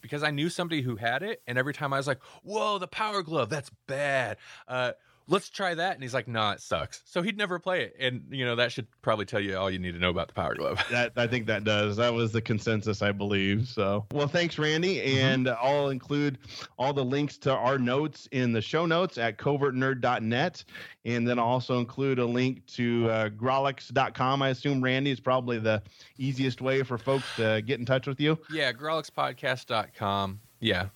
[0.00, 2.88] because I knew somebody who had it, and every time I was like, Whoa, the
[2.88, 4.38] power glove, that's bad.
[4.68, 4.92] Uh
[5.30, 8.24] Let's try that, and he's like, "Nah, it sucks." So he'd never play it, and
[8.30, 10.56] you know that should probably tell you all you need to know about the Power
[10.56, 10.84] Glove.
[10.90, 11.96] That I think that does.
[11.96, 13.68] That was the consensus, I believe.
[13.68, 16.38] So, well, thanks, Randy, and I'll include
[16.78, 20.64] all the links to our notes in the show notes at covertnerd.net,
[21.04, 24.42] and then I'll also include a link to uh, grawlix.com.
[24.42, 25.80] I assume Randy is probably the
[26.18, 28.36] easiest way for folks to get in touch with you.
[28.50, 30.40] Yeah, grawlixpodcast.com.
[30.58, 30.88] Yeah.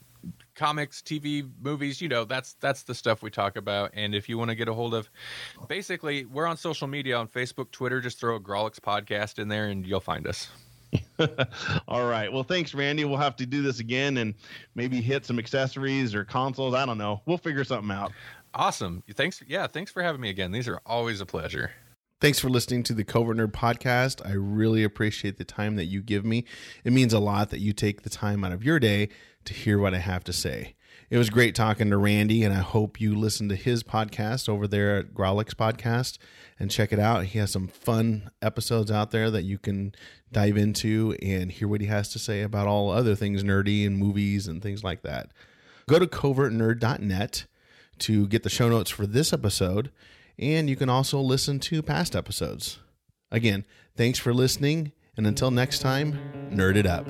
[0.54, 3.90] Comics, TV, movies, you know, that's that's the stuff we talk about.
[3.94, 5.08] And if you want to get a hold of
[5.68, 9.66] basically we're on social media on Facebook, Twitter, just throw a Grawlix podcast in there
[9.66, 10.48] and you'll find us.
[11.88, 12.32] All right.
[12.32, 13.04] Well, thanks, Randy.
[13.04, 14.34] We'll have to do this again and
[14.74, 16.74] maybe hit some accessories or consoles.
[16.74, 17.20] I don't know.
[17.26, 18.12] We'll figure something out.
[18.54, 19.02] Awesome.
[19.14, 20.52] Thanks yeah, thanks for having me again.
[20.52, 21.72] These are always a pleasure.
[22.20, 24.24] Thanks for listening to the Covert Nerd podcast.
[24.24, 26.44] I really appreciate the time that you give me.
[26.84, 29.10] It means a lot that you take the time out of your day
[29.44, 30.74] to hear what I have to say.
[31.10, 34.66] It was great talking to Randy, and I hope you listen to his podcast over
[34.66, 36.18] there at Grawlix Podcast
[36.58, 37.26] and check it out.
[37.26, 39.94] He has some fun episodes out there that you can
[40.32, 43.98] dive into and hear what he has to say about all other things nerdy and
[43.98, 45.30] movies and things like that.
[45.86, 47.46] Go to covertnerd.net
[47.98, 49.90] to get the show notes for this episode,
[50.38, 52.78] and you can also listen to past episodes.
[53.30, 53.66] Again,
[53.96, 56.18] thanks for listening, and until next time,
[56.50, 57.06] nerd it up.